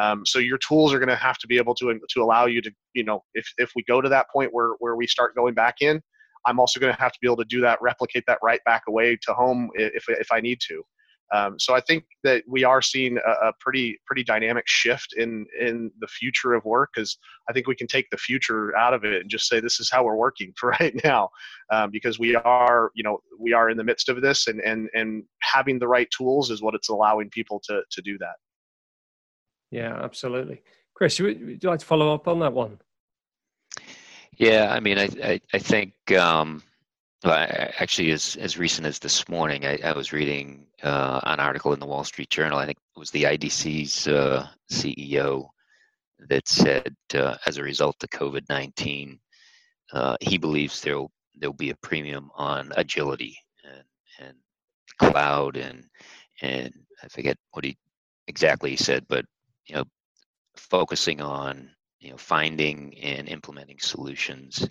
Um, 0.00 0.24
so 0.24 0.38
your 0.38 0.58
tools 0.58 0.92
are 0.94 0.98
going 0.98 1.08
to 1.08 1.16
have 1.16 1.38
to 1.38 1.46
be 1.46 1.58
able 1.58 1.74
to 1.76 1.98
to 2.10 2.22
allow 2.22 2.46
you 2.46 2.60
to 2.62 2.70
you 2.94 3.04
know 3.04 3.22
if 3.34 3.46
if 3.58 3.72
we 3.76 3.84
go 3.84 4.00
to 4.00 4.08
that 4.08 4.26
point 4.30 4.52
where 4.52 4.72
where 4.78 4.96
we 4.96 5.06
start 5.06 5.34
going 5.34 5.54
back 5.54 5.76
in, 5.80 6.02
I'm 6.46 6.58
also 6.58 6.80
going 6.80 6.94
to 6.94 7.00
have 7.00 7.12
to 7.12 7.18
be 7.20 7.28
able 7.28 7.38
to 7.38 7.44
do 7.44 7.60
that, 7.62 7.80
replicate 7.80 8.24
that 8.26 8.38
right 8.42 8.60
back 8.64 8.82
away 8.88 9.16
to 9.22 9.34
home 9.34 9.70
if, 9.74 10.04
if 10.08 10.32
I 10.32 10.40
need 10.40 10.60
to. 10.68 10.82
Um, 11.32 11.58
so 11.58 11.74
I 11.74 11.80
think 11.80 12.04
that 12.24 12.44
we 12.46 12.62
are 12.62 12.82
seeing 12.82 13.16
a, 13.16 13.48
a, 13.48 13.52
pretty 13.58 13.98
pretty 14.06 14.22
dynamic 14.22 14.64
shift 14.66 15.14
in 15.16 15.46
in 15.58 15.90
the 16.00 16.06
future 16.06 16.52
of 16.52 16.62
work 16.66 16.90
because 16.94 17.16
I 17.48 17.54
think 17.54 17.66
we 17.66 17.74
can 17.74 17.86
take 17.86 18.10
the 18.10 18.18
future 18.18 18.76
out 18.76 18.92
of 18.92 19.04
it 19.04 19.22
and 19.22 19.30
just 19.30 19.48
say 19.48 19.58
this 19.58 19.80
is 19.80 19.90
how 19.90 20.04
we're 20.04 20.16
working 20.16 20.52
for 20.58 20.68
right 20.80 20.94
now 21.04 21.30
um, 21.72 21.90
because 21.90 22.18
we 22.18 22.36
are 22.36 22.90
you 22.94 23.02
know 23.02 23.20
we 23.40 23.54
are 23.54 23.70
in 23.70 23.78
the 23.78 23.84
midst 23.84 24.10
of 24.10 24.20
this 24.20 24.46
and 24.46 24.60
and 24.60 24.90
and 24.92 25.24
having 25.40 25.78
the 25.78 25.88
right 25.88 26.08
tools 26.16 26.50
is 26.50 26.60
what 26.60 26.74
it's 26.74 26.90
allowing 26.90 27.30
people 27.30 27.60
to 27.64 27.80
to 27.90 28.02
do 28.02 28.18
that. 28.18 28.34
Yeah, 29.70 29.98
absolutely. 30.02 30.62
Chris, 30.94 31.18
would 31.18 31.40
you 31.62 31.70
like 31.70 31.80
to 31.80 31.86
follow 31.86 32.14
up 32.14 32.28
on 32.28 32.40
that 32.40 32.52
one? 32.52 32.78
Yeah, 34.38 34.72
I 34.72 34.80
mean, 34.80 34.98
I 34.98 35.08
I, 35.22 35.40
I 35.52 35.58
think 35.58 35.94
um, 36.12 36.62
actually 37.24 38.10
as 38.12 38.36
as 38.36 38.58
recent 38.58 38.86
as 38.86 38.98
this 38.98 39.28
morning, 39.28 39.64
I, 39.66 39.78
I 39.84 39.92
was 39.92 40.12
reading 40.12 40.66
uh, 40.82 41.20
an 41.24 41.40
article 41.40 41.72
in 41.72 41.80
the 41.80 41.86
Wall 41.86 42.04
Street 42.04 42.30
Journal. 42.30 42.58
I 42.58 42.66
think 42.66 42.78
it 42.96 42.98
was 42.98 43.10
the 43.10 43.24
IDC's 43.24 44.08
uh, 44.08 44.46
CEO 44.70 45.48
that 46.28 46.48
said, 46.48 46.94
uh, 47.14 47.36
as 47.46 47.58
a 47.58 47.62
result 47.62 48.02
of 48.02 48.10
COVID 48.10 48.48
nineteen, 48.48 49.20
uh, 49.92 50.16
he 50.20 50.38
believes 50.38 50.80
there'll 50.80 51.10
there'll 51.36 51.54
be 51.54 51.70
a 51.70 51.76
premium 51.76 52.30
on 52.34 52.72
agility 52.76 53.38
and 53.64 53.84
and 54.28 54.36
cloud 54.98 55.56
and 55.56 55.84
and 56.42 56.72
I 57.02 57.08
forget 57.08 57.36
what 57.52 57.64
he 57.64 57.76
exactly 58.28 58.76
said, 58.76 59.06
but 59.08 59.24
you 59.66 59.76
know, 59.76 59.84
focusing 60.56 61.20
on 61.20 61.70
you 62.02 62.10
know, 62.10 62.16
finding 62.16 62.94
and 62.98 63.28
implementing 63.28 63.78
solutions 63.78 64.68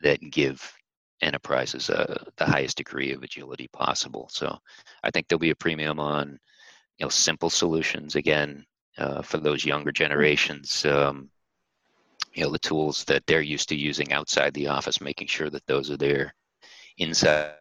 that 0.00 0.18
give 0.30 0.72
enterprises 1.20 1.90
uh, 1.90 2.24
the 2.36 2.46
highest 2.46 2.78
degree 2.78 3.12
of 3.12 3.22
agility 3.22 3.68
possible. 3.68 4.28
So 4.32 4.58
I 5.04 5.10
think 5.10 5.28
there'll 5.28 5.38
be 5.38 5.50
a 5.50 5.54
premium 5.54 6.00
on, 6.00 6.38
you 6.98 7.04
know, 7.04 7.10
simple 7.10 7.50
solutions 7.50 8.16
again 8.16 8.64
uh, 8.96 9.20
for 9.20 9.36
those 9.36 9.64
younger 9.64 9.92
generations. 9.92 10.86
Um, 10.86 11.28
you 12.32 12.44
know, 12.44 12.50
the 12.50 12.58
tools 12.58 13.04
that 13.04 13.26
they're 13.26 13.42
used 13.42 13.68
to 13.68 13.76
using 13.76 14.12
outside 14.12 14.54
the 14.54 14.68
office, 14.68 15.00
making 15.00 15.26
sure 15.26 15.50
that 15.50 15.66
those 15.66 15.90
are 15.90 15.98
there 15.98 16.34
inside. 16.96 17.56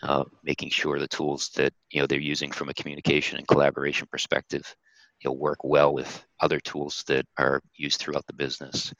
Uh, 0.00 0.22
making 0.44 0.70
sure 0.70 1.00
the 1.00 1.08
tools 1.08 1.48
that 1.56 1.72
you 1.90 2.00
know 2.00 2.06
they're 2.06 2.20
using 2.20 2.52
from 2.52 2.68
a 2.68 2.74
communication 2.74 3.36
and 3.36 3.48
collaboration 3.48 4.06
perspective 4.12 4.76
know, 5.24 5.32
work 5.32 5.64
well 5.64 5.92
with 5.92 6.24
other 6.40 6.60
tools 6.60 7.04
that 7.08 7.26
are 7.38 7.60
used 7.76 8.00
throughout 8.00 8.26
the 8.26 8.34
business, 8.34 8.92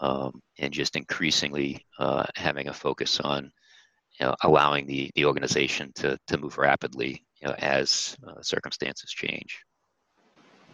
um, 0.00 0.40
and 0.58 0.72
just 0.72 0.96
increasingly 0.96 1.84
uh, 1.98 2.24
having 2.34 2.68
a 2.68 2.72
focus 2.72 3.20
on 3.20 3.50
you 4.18 4.26
know, 4.26 4.34
allowing 4.42 4.86
the, 4.86 5.10
the 5.14 5.24
organization 5.24 5.92
to, 5.94 6.18
to 6.26 6.38
move 6.38 6.58
rapidly 6.58 7.24
you 7.40 7.48
know, 7.48 7.54
as 7.58 8.16
uh, 8.26 8.40
circumstances 8.42 9.10
change. 9.10 9.60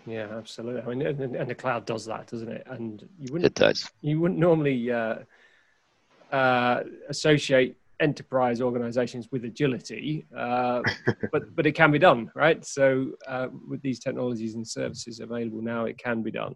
Yeah, 0.07 0.29
absolutely. 0.37 0.83
I 0.83 0.87
mean, 0.87 1.07
and, 1.07 1.37
and, 1.37 1.51
the 1.51 1.55
cloud 1.55 1.87
does 1.87 2.05
that, 2.07 2.27
doesn't 2.27 2.51
it? 2.51 2.67
And 2.67 3.07
you 3.19 3.33
wouldn't. 3.33 3.47
It 3.47 3.55
does. 3.55 3.91
You 4.03 4.21
wouldn't 4.21 4.39
normally 4.39 4.91
uh, 4.91 5.17
uh 6.31 6.83
associate 7.09 7.77
enterprise 8.01 8.61
organizations 8.61 9.29
with 9.31 9.45
agility, 9.45 10.27
uh, 10.37 10.83
but 11.33 11.55
but 11.55 11.67
it 11.67 11.73
can 11.73 11.91
be 11.91 11.99
done, 11.99 12.31
right? 12.35 12.65
So 12.65 13.13
uh, 13.29 13.49
with 13.69 13.83
these 13.83 14.01
technologies 14.01 14.55
and 14.55 14.67
services 14.67 15.21
available 15.21 15.63
now, 15.63 15.85
it 15.85 15.99
can 15.99 16.23
be 16.23 16.31
done. 16.31 16.55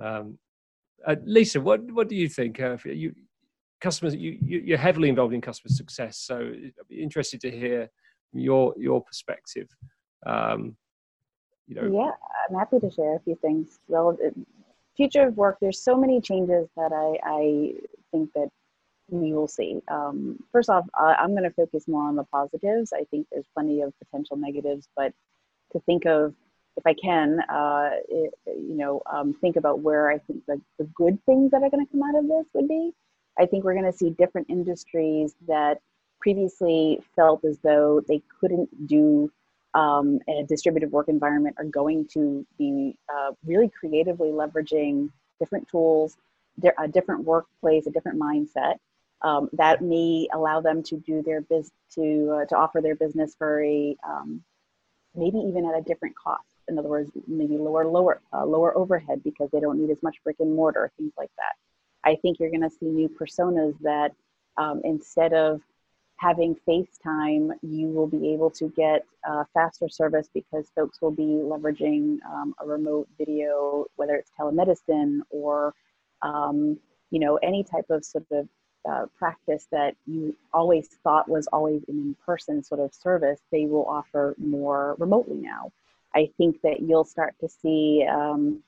Um, 0.00 0.38
uh, 1.06 1.16
Lisa, 1.24 1.60
what 1.60 1.80
what 1.92 2.08
do 2.08 2.16
you 2.16 2.28
think? 2.28 2.60
Uh, 2.60 2.76
you 2.84 3.14
customers, 3.80 4.14
you 4.14 4.38
you're 4.42 4.78
heavily 4.78 5.08
involved 5.08 5.34
in 5.34 5.40
customer 5.40 5.72
success, 5.72 6.18
so 6.18 6.36
I'd 6.38 6.88
be 6.88 7.02
interested 7.02 7.40
to 7.42 7.50
hear 7.50 7.90
your 8.32 8.74
your 8.78 9.02
perspective. 9.02 9.68
Um, 10.26 10.76
you 11.66 11.74
know, 11.76 11.90
yeah, 11.92 12.10
I'm 12.48 12.56
happy 12.58 12.78
to 12.78 12.90
share 12.90 13.16
a 13.16 13.20
few 13.20 13.36
things. 13.36 13.78
Well, 13.88 14.16
future 14.96 15.26
of 15.26 15.36
work. 15.36 15.58
There's 15.60 15.82
so 15.82 15.96
many 15.96 16.20
changes 16.20 16.68
that 16.76 16.92
I 16.92 17.18
I 17.24 17.72
think 18.10 18.30
that 18.34 18.48
we 19.08 19.32
will 19.32 19.48
see. 19.48 19.80
Um, 19.88 20.42
first 20.52 20.70
off, 20.70 20.86
I'm 20.94 21.30
going 21.30 21.44
to 21.44 21.50
focus 21.50 21.86
more 21.88 22.08
on 22.08 22.16
the 22.16 22.24
positives. 22.24 22.92
I 22.92 23.04
think 23.10 23.26
there's 23.30 23.46
plenty 23.54 23.82
of 23.82 23.92
potential 23.98 24.36
negatives, 24.36 24.88
but 24.96 25.12
to 25.72 25.80
think 25.80 26.06
of, 26.06 26.34
if 26.76 26.84
I 26.86 26.94
can, 26.94 27.40
uh, 27.48 27.90
it, 28.08 28.34
you 28.46 28.74
know, 28.74 29.00
um, 29.06 29.34
think 29.40 29.56
about 29.56 29.80
where 29.80 30.10
I 30.10 30.18
think 30.18 30.44
the, 30.46 30.60
the 30.78 30.84
good 30.94 31.24
things 31.24 31.52
that 31.52 31.62
are 31.62 31.70
going 31.70 31.86
to 31.86 31.92
come 31.92 32.02
out 32.02 32.18
of 32.18 32.26
this 32.26 32.46
would 32.52 32.68
be. 32.68 32.92
I 33.38 33.46
think 33.46 33.64
we're 33.64 33.74
going 33.74 33.90
to 33.90 33.96
see 33.96 34.10
different 34.10 34.48
industries 34.50 35.34
that 35.46 35.80
previously 36.20 37.00
felt 37.14 37.44
as 37.44 37.58
though 37.58 38.00
they 38.08 38.22
couldn't 38.40 38.86
do 38.86 39.30
um, 39.74 40.20
a 40.28 40.44
distributed 40.44 40.90
work 40.90 41.08
environment 41.08 41.56
are 41.58 41.64
going 41.64 42.06
to 42.14 42.46
be 42.58 42.96
uh, 43.12 43.32
really 43.44 43.68
creatively 43.68 44.28
leveraging 44.28 45.10
different 45.40 45.68
tools, 45.68 46.16
a 46.78 46.88
different 46.88 47.24
workplace, 47.24 47.86
a 47.86 47.90
different 47.90 48.20
mindset. 48.20 48.76
Um, 49.22 49.48
that 49.54 49.80
may 49.80 50.28
allow 50.34 50.60
them 50.60 50.82
to 50.84 50.96
do 50.96 51.22
their 51.22 51.40
biz 51.40 51.70
to 51.94 52.40
uh, 52.42 52.44
to 52.46 52.56
offer 52.56 52.80
their 52.80 52.94
business 52.94 53.34
for 53.38 53.62
a 53.64 53.96
um, 54.06 54.42
maybe 55.14 55.38
even 55.38 55.64
at 55.66 55.78
a 55.78 55.82
different 55.82 56.14
cost. 56.16 56.44
In 56.68 56.78
other 56.78 56.88
words, 56.88 57.10
maybe 57.26 57.56
lower 57.56 57.86
lower 57.86 58.20
uh, 58.32 58.44
lower 58.44 58.76
overhead 58.76 59.22
because 59.22 59.50
they 59.50 59.60
don't 59.60 59.80
need 59.80 59.90
as 59.90 60.02
much 60.02 60.16
brick 60.24 60.36
and 60.40 60.54
mortar, 60.54 60.90
things 60.96 61.12
like 61.16 61.30
that. 61.36 61.54
I 62.04 62.16
think 62.16 62.38
you're 62.38 62.50
going 62.50 62.62
to 62.62 62.70
see 62.70 62.86
new 62.86 63.08
personas 63.08 63.74
that 63.80 64.12
um, 64.56 64.80
instead 64.84 65.32
of 65.32 65.60
having 66.16 66.56
FaceTime, 66.66 67.50
you 67.62 67.88
will 67.88 68.06
be 68.06 68.32
able 68.32 68.50
to 68.50 68.68
get 68.70 69.04
uh, 69.28 69.44
faster 69.52 69.88
service 69.88 70.28
because 70.32 70.70
folks 70.74 71.00
will 71.02 71.10
be 71.10 71.22
leveraging 71.22 72.18
um, 72.24 72.54
a 72.62 72.66
remote 72.66 73.08
video, 73.18 73.86
whether 73.96 74.14
it's 74.14 74.30
telemedicine 74.38 75.20
or 75.30 75.74
um, 76.22 76.78
you 77.10 77.18
know 77.18 77.36
any 77.36 77.64
type 77.64 77.86
of 77.90 78.04
sort 78.04 78.26
of 78.32 78.48
uh, 78.88 79.06
practice 79.16 79.66
that 79.70 79.96
you 80.06 80.36
always 80.52 80.88
thought 81.02 81.28
was 81.28 81.46
always 81.52 81.82
an 81.88 81.98
in-person 81.98 82.62
sort 82.62 82.80
of 82.80 82.92
service. 82.94 83.40
They 83.50 83.66
will 83.66 83.86
offer 83.86 84.34
more 84.38 84.96
remotely 84.98 85.36
now. 85.36 85.72
I 86.14 86.30
think 86.38 86.60
that 86.62 86.80
you'll 86.80 87.04
start 87.04 87.34
to 87.40 87.48
see 87.48 88.06
um, 88.08 88.62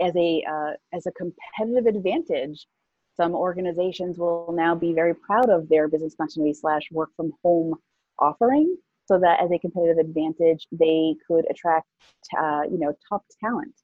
as 0.00 0.14
a 0.16 0.44
uh, 0.48 0.72
as 0.92 1.06
a 1.06 1.12
competitive 1.12 1.86
advantage 1.86 2.66
some 3.16 3.34
organizations 3.34 4.16
will 4.16 4.52
now 4.52 4.76
be 4.76 4.92
very 4.92 5.14
proud 5.14 5.50
of 5.50 5.68
their 5.68 5.88
business 5.88 6.14
continuity 6.14 6.54
slash 6.54 6.82
work 6.92 7.10
from 7.16 7.32
home 7.42 7.74
offering 8.18 8.76
so 9.06 9.18
that 9.18 9.42
as 9.42 9.50
a 9.50 9.58
competitive 9.58 9.98
advantage 9.98 10.66
they 10.70 11.16
could 11.26 11.44
attract 11.50 11.88
uh, 12.38 12.62
you 12.70 12.78
know 12.78 12.94
top 13.08 13.24
talent 13.40 13.74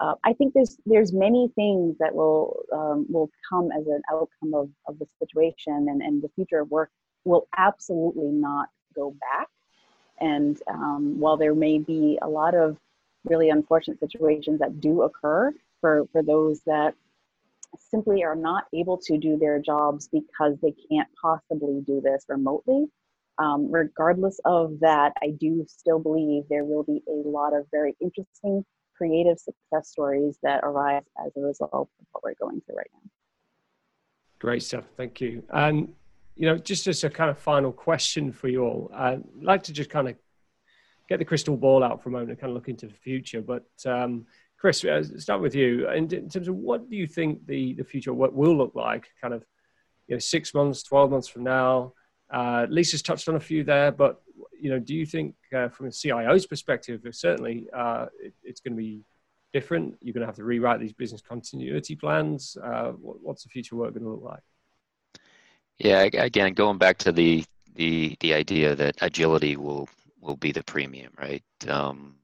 uh, 0.00 0.14
i 0.24 0.32
think 0.32 0.52
there's 0.54 0.76
there's 0.86 1.12
many 1.12 1.50
things 1.54 1.96
that 1.98 2.14
will 2.14 2.56
um, 2.72 3.06
will 3.08 3.30
come 3.48 3.70
as 3.72 3.86
an 3.86 4.02
outcome 4.10 4.54
of, 4.54 4.68
of 4.88 4.98
the 4.98 5.06
situation 5.18 5.86
and, 5.88 6.02
and 6.02 6.22
the 6.22 6.30
future 6.34 6.60
of 6.60 6.70
work 6.70 6.90
will 7.24 7.48
absolutely 7.56 8.28
not 8.28 8.68
go 8.94 9.14
back 9.20 9.48
and 10.20 10.60
um, 10.70 11.18
while 11.18 11.36
there 11.36 11.54
may 11.54 11.78
be 11.78 12.18
a 12.22 12.28
lot 12.28 12.54
of 12.54 12.76
really 13.24 13.50
unfortunate 13.50 13.98
situations 13.98 14.60
that 14.60 14.80
do 14.80 15.02
occur 15.02 15.52
for 15.80 16.06
for 16.12 16.22
those 16.22 16.60
that 16.66 16.94
simply 17.78 18.24
are 18.24 18.36
not 18.36 18.64
able 18.74 18.96
to 18.96 19.18
do 19.18 19.36
their 19.36 19.58
jobs 19.58 20.08
because 20.08 20.56
they 20.62 20.74
can't 20.90 21.08
possibly 21.20 21.82
do 21.86 22.00
this 22.00 22.24
remotely. 22.28 22.86
Um, 23.38 23.70
regardless 23.70 24.40
of 24.44 24.80
that, 24.80 25.12
I 25.22 25.30
do 25.38 25.66
still 25.68 25.98
believe 25.98 26.44
there 26.48 26.64
will 26.64 26.84
be 26.84 27.02
a 27.06 27.28
lot 27.28 27.54
of 27.54 27.66
very 27.70 27.94
interesting, 28.00 28.64
creative 28.96 29.38
success 29.38 29.88
stories 29.88 30.38
that 30.42 30.60
arise 30.62 31.02
as 31.24 31.32
a 31.36 31.40
result 31.40 31.70
of 31.72 31.88
what 32.12 32.24
we're 32.24 32.34
going 32.34 32.60
through 32.62 32.76
right 32.76 32.90
now. 32.92 33.10
Great 34.38 34.62
stuff. 34.62 34.84
Thank 34.96 35.20
you. 35.20 35.42
And, 35.50 35.92
you 36.34 36.46
know, 36.46 36.58
just 36.58 36.86
as 36.86 37.02
a 37.04 37.10
kind 37.10 37.30
of 37.30 37.38
final 37.38 37.72
question 37.72 38.32
for 38.32 38.48
you 38.48 38.64
all, 38.64 38.90
I'd 38.94 39.22
like 39.40 39.62
to 39.64 39.72
just 39.72 39.90
kind 39.90 40.08
of 40.08 40.16
get 41.08 41.18
the 41.18 41.24
crystal 41.24 41.56
ball 41.56 41.82
out 41.82 42.02
for 42.02 42.08
a 42.08 42.12
moment 42.12 42.30
and 42.30 42.38
kind 42.38 42.50
of 42.50 42.54
look 42.54 42.68
into 42.68 42.86
the 42.86 42.94
future. 42.94 43.40
But 43.40 43.66
um, 43.86 44.26
Chris, 44.58 44.84
uh, 44.84 45.02
start 45.18 45.40
with 45.40 45.54
you. 45.54 45.88
In, 45.90 46.12
in, 46.12 46.28
terms 46.28 46.48
of 46.48 46.56
what 46.56 46.90
do 46.90 46.96
you 46.96 47.06
think 47.06 47.46
the, 47.46 47.74
the 47.74 47.84
future 47.84 48.12
what 48.12 48.34
will 48.34 48.56
look 48.56 48.74
like, 48.74 49.08
kind 49.20 49.32
of, 49.32 49.44
you 50.08 50.14
know, 50.14 50.18
six 50.20 50.54
months, 50.54 50.82
twelve 50.82 51.10
months 51.10 51.28
from 51.28 51.44
now? 51.44 51.92
Uh, 52.32 52.66
Lisa's 52.68 53.02
touched 53.02 53.28
on 53.28 53.36
a 53.36 53.40
few 53.40 53.64
there, 53.64 53.92
but 53.92 54.20
you 54.60 54.70
know, 54.70 54.78
do 54.78 54.94
you 54.94 55.06
think 55.06 55.34
uh, 55.54 55.68
from 55.68 55.86
a 55.86 55.92
CIO's 55.92 56.46
perspective, 56.46 57.02
certainly 57.12 57.66
uh, 57.72 58.06
it, 58.20 58.34
it's 58.42 58.60
going 58.60 58.74
to 58.74 58.78
be 58.78 59.02
different? 59.52 59.96
You're 60.00 60.14
going 60.14 60.22
to 60.22 60.26
have 60.26 60.36
to 60.36 60.44
rewrite 60.44 60.80
these 60.80 60.92
business 60.92 61.22
continuity 61.22 61.96
plans. 61.96 62.56
Uh, 62.62 62.92
what, 62.92 63.22
what's 63.22 63.42
the 63.42 63.48
future 63.48 63.76
work 63.76 63.92
going 63.94 64.04
to 64.04 64.10
look 64.10 64.22
like? 64.22 64.42
Yeah, 65.78 66.02
again, 66.02 66.54
going 66.54 66.78
back 66.78 66.98
to 66.98 67.12
the 67.12 67.44
the 67.74 68.16
the 68.20 68.32
idea 68.32 68.74
that 68.74 68.96
agility 69.02 69.56
will 69.56 69.88
will 70.20 70.36
be 70.36 70.52
the 70.52 70.64
premium, 70.64 71.12
right? 71.18 71.44
Um, 71.68 72.16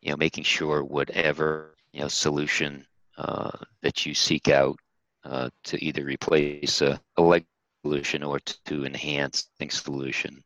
you 0.00 0.10
know, 0.10 0.16
making 0.16 0.44
sure 0.44 0.82
whatever 0.82 1.74
you 1.92 2.00
know 2.00 2.08
solution 2.08 2.86
uh, 3.18 3.50
that 3.82 4.06
you 4.06 4.14
seek 4.14 4.48
out 4.48 4.78
uh, 5.24 5.50
to 5.64 5.84
either 5.84 6.04
replace 6.04 6.80
a, 6.80 7.00
a 7.16 7.22
leg 7.22 7.44
solution 7.82 8.22
or 8.22 8.38
to, 8.40 8.84
enhance 8.84 9.48
a 9.60 9.68
solution 9.68 10.42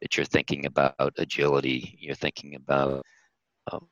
that 0.00 0.16
you're 0.16 0.26
thinking 0.26 0.66
about 0.66 1.12
agility, 1.18 1.96
you're 2.00 2.14
thinking 2.14 2.54
about 2.54 3.04
um, 3.72 3.88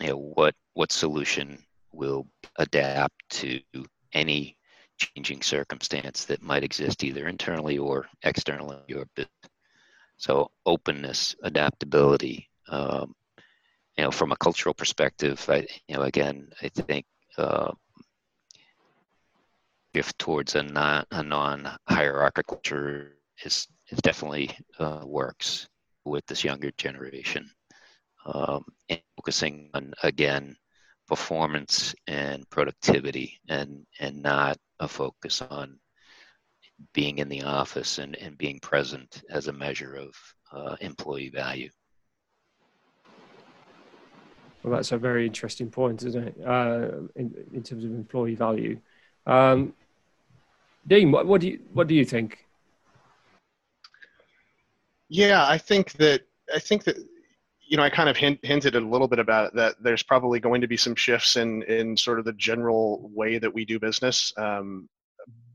you 0.00 0.08
know 0.08 0.16
what 0.16 0.54
what 0.74 0.92
solution 0.92 1.64
will 1.92 2.26
adapt 2.56 3.14
to 3.30 3.60
any 4.12 4.56
changing 4.98 5.42
circumstance 5.42 6.24
that 6.26 6.42
might 6.42 6.64
exist 6.64 7.02
either 7.04 7.26
internally 7.28 7.78
or 7.78 8.06
externally. 8.22 8.78
So 10.18 10.50
openness, 10.66 11.34
adaptability, 11.42 12.50
um, 12.68 13.14
you 13.96 14.04
know, 14.04 14.10
from 14.10 14.32
a 14.32 14.36
cultural 14.36 14.74
perspective, 14.74 15.44
I, 15.48 15.66
you 15.88 15.96
know, 15.96 16.02
again, 16.02 16.50
I 16.62 16.68
think 16.68 17.06
uh, 17.38 17.72
shift 19.94 20.18
towards 20.18 20.54
a 20.54 20.62
non 20.62 21.04
a 21.10 21.22
non 21.22 21.76
hierarchical 21.88 22.56
culture 22.56 23.16
is 23.44 23.66
is 23.90 23.98
definitely 24.02 24.50
uh, 24.78 25.02
works 25.04 25.68
with 26.04 26.24
this 26.26 26.44
younger 26.44 26.70
generation, 26.76 27.50
um, 28.26 28.64
and 28.88 29.00
focusing 29.16 29.70
on 29.74 29.92
again 30.02 30.56
performance 31.08 31.94
and 32.06 32.48
productivity, 32.50 33.40
and 33.48 33.86
and 33.98 34.22
not 34.22 34.56
a 34.78 34.88
focus 34.88 35.42
on 35.42 35.78
being 36.94 37.18
in 37.18 37.28
the 37.28 37.42
office 37.42 37.98
and, 37.98 38.16
and 38.16 38.38
being 38.38 38.58
present 38.60 39.22
as 39.30 39.48
a 39.48 39.52
measure 39.52 39.94
of 39.94 40.14
uh, 40.52 40.76
employee 40.80 41.28
value. 41.28 41.68
Well, 44.62 44.74
that's 44.74 44.92
a 44.92 44.98
very 44.98 45.26
interesting 45.26 45.70
point, 45.70 46.02
isn't 46.02 46.28
it? 46.28 46.36
Uh, 46.46 46.88
in, 47.16 47.34
in 47.52 47.62
terms 47.62 47.84
of 47.84 47.92
employee 47.92 48.34
value. 48.34 48.78
Um, 49.26 49.72
Dean, 50.86 51.10
what, 51.10 51.26
what 51.26 51.40
do 51.40 51.48
you 51.48 51.60
what 51.72 51.86
do 51.86 51.94
you 51.94 52.04
think? 52.04 52.46
Yeah, 55.10 55.44
I 55.46 55.58
think 55.58 55.92
that 55.94 56.22
I 56.54 56.60
think 56.60 56.84
that 56.84 56.96
you 57.68 57.76
know 57.76 57.82
I 57.82 57.90
kind 57.90 58.08
of 58.08 58.16
hint, 58.16 58.38
hinted 58.44 58.76
a 58.76 58.80
little 58.80 59.08
bit 59.08 59.18
about 59.18 59.48
it 59.48 59.56
that 59.56 59.74
there's 59.82 60.04
probably 60.04 60.38
going 60.38 60.60
to 60.60 60.68
be 60.68 60.76
some 60.76 60.94
shifts 60.94 61.36
in 61.36 61.64
in 61.64 61.96
sort 61.96 62.20
of 62.20 62.24
the 62.24 62.32
general 62.34 63.10
way 63.12 63.38
that 63.38 63.52
we 63.52 63.64
do 63.64 63.80
business. 63.80 64.32
Um, 64.38 64.88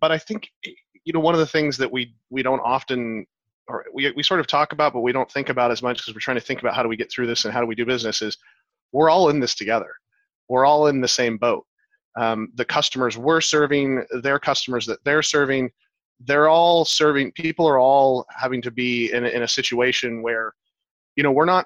but 0.01 0.11
I 0.11 0.17
think 0.17 0.49
you 0.65 1.13
know 1.13 1.21
one 1.21 1.33
of 1.33 1.39
the 1.39 1.47
things 1.47 1.77
that 1.77 1.91
we 1.91 2.13
we 2.29 2.43
don't 2.43 2.59
often 2.59 3.25
or 3.67 3.85
we, 3.93 4.11
we 4.11 4.23
sort 4.23 4.41
of 4.41 4.45
talk 4.45 4.73
about 4.73 4.93
but 4.93 4.99
we 4.99 5.13
don't 5.13 5.31
think 5.31 5.49
about 5.49 5.71
as 5.71 5.81
much 5.81 5.97
because 5.97 6.13
we're 6.13 6.19
trying 6.19 6.37
to 6.37 6.45
think 6.45 6.59
about 6.59 6.75
how 6.75 6.83
do 6.83 6.89
we 6.89 6.97
get 6.97 7.11
through 7.11 7.25
this 7.25 7.45
and 7.45 7.53
how 7.53 7.61
do 7.61 7.65
we 7.65 7.75
do 7.75 7.85
business 7.85 8.21
is 8.21 8.37
we're 8.91 9.09
all 9.09 9.29
in 9.29 9.39
this 9.39 9.55
together. 9.55 9.91
We're 10.49 10.65
all 10.65 10.87
in 10.87 10.99
the 10.99 11.07
same 11.07 11.37
boat. 11.37 11.65
Um, 12.17 12.49
the 12.55 12.65
customers 12.65 13.17
we're 13.17 13.41
serving, 13.41 14.03
their 14.21 14.37
customers 14.37 14.85
that 14.85 15.03
they're 15.05 15.23
serving, 15.23 15.71
they're 16.19 16.49
all 16.49 16.85
serving. 16.85 17.31
People 17.33 17.67
are 17.67 17.79
all 17.79 18.25
having 18.29 18.61
to 18.61 18.71
be 18.71 19.11
in, 19.11 19.25
in 19.25 19.43
a 19.43 19.47
situation 19.47 20.21
where, 20.21 20.53
you 21.15 21.23
know, 21.23 21.31
we're 21.31 21.45
not 21.45 21.65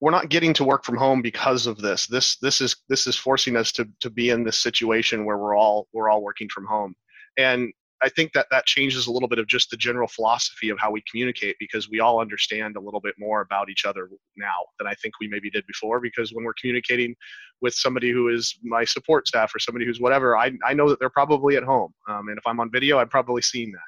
we're 0.00 0.10
not 0.10 0.28
getting 0.28 0.52
to 0.52 0.64
work 0.64 0.84
from 0.84 0.96
home 0.96 1.22
because 1.22 1.66
of 1.66 1.78
this. 1.78 2.06
This 2.06 2.36
this 2.36 2.60
is 2.60 2.76
this 2.88 3.06
is 3.06 3.16
forcing 3.16 3.56
us 3.56 3.72
to 3.72 3.88
to 4.00 4.10
be 4.10 4.30
in 4.30 4.44
this 4.44 4.62
situation 4.62 5.24
where 5.24 5.38
we're 5.38 5.56
all 5.56 5.86
we're 5.92 6.10
all 6.10 6.22
working 6.22 6.48
from 6.48 6.66
home. 6.66 6.94
And 7.38 7.72
I 8.02 8.10
think 8.10 8.32
that 8.32 8.46
that 8.50 8.66
changes 8.66 9.06
a 9.06 9.12
little 9.12 9.28
bit 9.28 9.38
of 9.38 9.46
just 9.46 9.70
the 9.70 9.76
general 9.76 10.06
philosophy 10.06 10.68
of 10.68 10.78
how 10.78 10.90
we 10.90 11.02
communicate 11.10 11.56
because 11.58 11.88
we 11.88 12.00
all 12.00 12.20
understand 12.20 12.76
a 12.76 12.80
little 12.80 13.00
bit 13.00 13.14
more 13.18 13.40
about 13.40 13.70
each 13.70 13.86
other 13.86 14.08
now 14.36 14.56
than 14.78 14.86
I 14.86 14.94
think 14.94 15.14
we 15.18 15.28
maybe 15.28 15.50
did 15.50 15.66
before. 15.66 16.00
Because 16.00 16.32
when 16.32 16.44
we're 16.44 16.54
communicating 16.60 17.14
with 17.62 17.74
somebody 17.74 18.10
who 18.10 18.28
is 18.28 18.58
my 18.62 18.84
support 18.84 19.26
staff 19.26 19.54
or 19.54 19.58
somebody 19.58 19.86
who's 19.86 20.00
whatever, 20.00 20.36
I, 20.36 20.52
I 20.66 20.74
know 20.74 20.88
that 20.90 21.00
they're 21.00 21.08
probably 21.08 21.56
at 21.56 21.62
home. 21.62 21.94
Um, 22.08 22.28
and 22.28 22.36
if 22.36 22.46
I'm 22.46 22.60
on 22.60 22.70
video, 22.70 22.98
I've 22.98 23.10
probably 23.10 23.42
seen 23.42 23.72
that. 23.72 23.80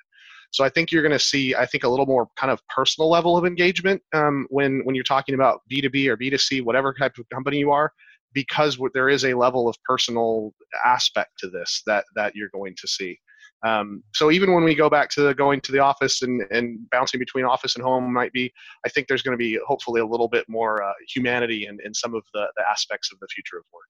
So 0.50 0.64
I 0.64 0.70
think 0.70 0.90
you're 0.90 1.02
going 1.02 1.12
to 1.12 1.18
see, 1.18 1.54
I 1.54 1.66
think, 1.66 1.84
a 1.84 1.88
little 1.88 2.06
more 2.06 2.28
kind 2.36 2.50
of 2.50 2.60
personal 2.68 3.10
level 3.10 3.36
of 3.36 3.44
engagement 3.44 4.02
um, 4.14 4.46
when 4.48 4.80
when 4.84 4.94
you're 4.94 5.04
talking 5.04 5.34
about 5.34 5.60
B2B 5.70 6.06
or 6.06 6.16
B2C, 6.16 6.64
whatever 6.64 6.94
type 6.94 7.18
of 7.18 7.28
company 7.28 7.58
you 7.58 7.70
are, 7.70 7.92
because 8.32 8.78
there 8.94 9.08
is 9.08 9.24
a 9.24 9.34
level 9.34 9.68
of 9.68 9.76
personal 9.84 10.54
aspect 10.84 11.32
to 11.40 11.50
this 11.50 11.82
that 11.86 12.04
that 12.14 12.34
you're 12.34 12.50
going 12.54 12.74
to 12.80 12.88
see. 12.88 13.18
Um, 13.64 14.04
so 14.14 14.30
even 14.30 14.54
when 14.54 14.62
we 14.62 14.74
go 14.74 14.88
back 14.88 15.10
to 15.10 15.34
going 15.34 15.60
to 15.62 15.72
the 15.72 15.80
office 15.80 16.22
and, 16.22 16.42
and 16.50 16.78
bouncing 16.90 17.18
between 17.18 17.44
office 17.44 17.74
and 17.74 17.84
home 17.84 18.12
might 18.12 18.32
be, 18.32 18.52
I 18.86 18.88
think 18.88 19.08
there's 19.08 19.22
going 19.22 19.36
to 19.36 19.38
be 19.38 19.58
hopefully 19.66 20.00
a 20.00 20.06
little 20.06 20.28
bit 20.28 20.48
more 20.48 20.82
uh, 20.82 20.92
humanity 21.12 21.66
in, 21.66 21.78
in 21.84 21.92
some 21.92 22.14
of 22.14 22.22
the, 22.34 22.46
the 22.56 22.62
aspects 22.70 23.12
of 23.12 23.18
the 23.18 23.26
future 23.28 23.58
of 23.58 23.64
work. 23.72 23.84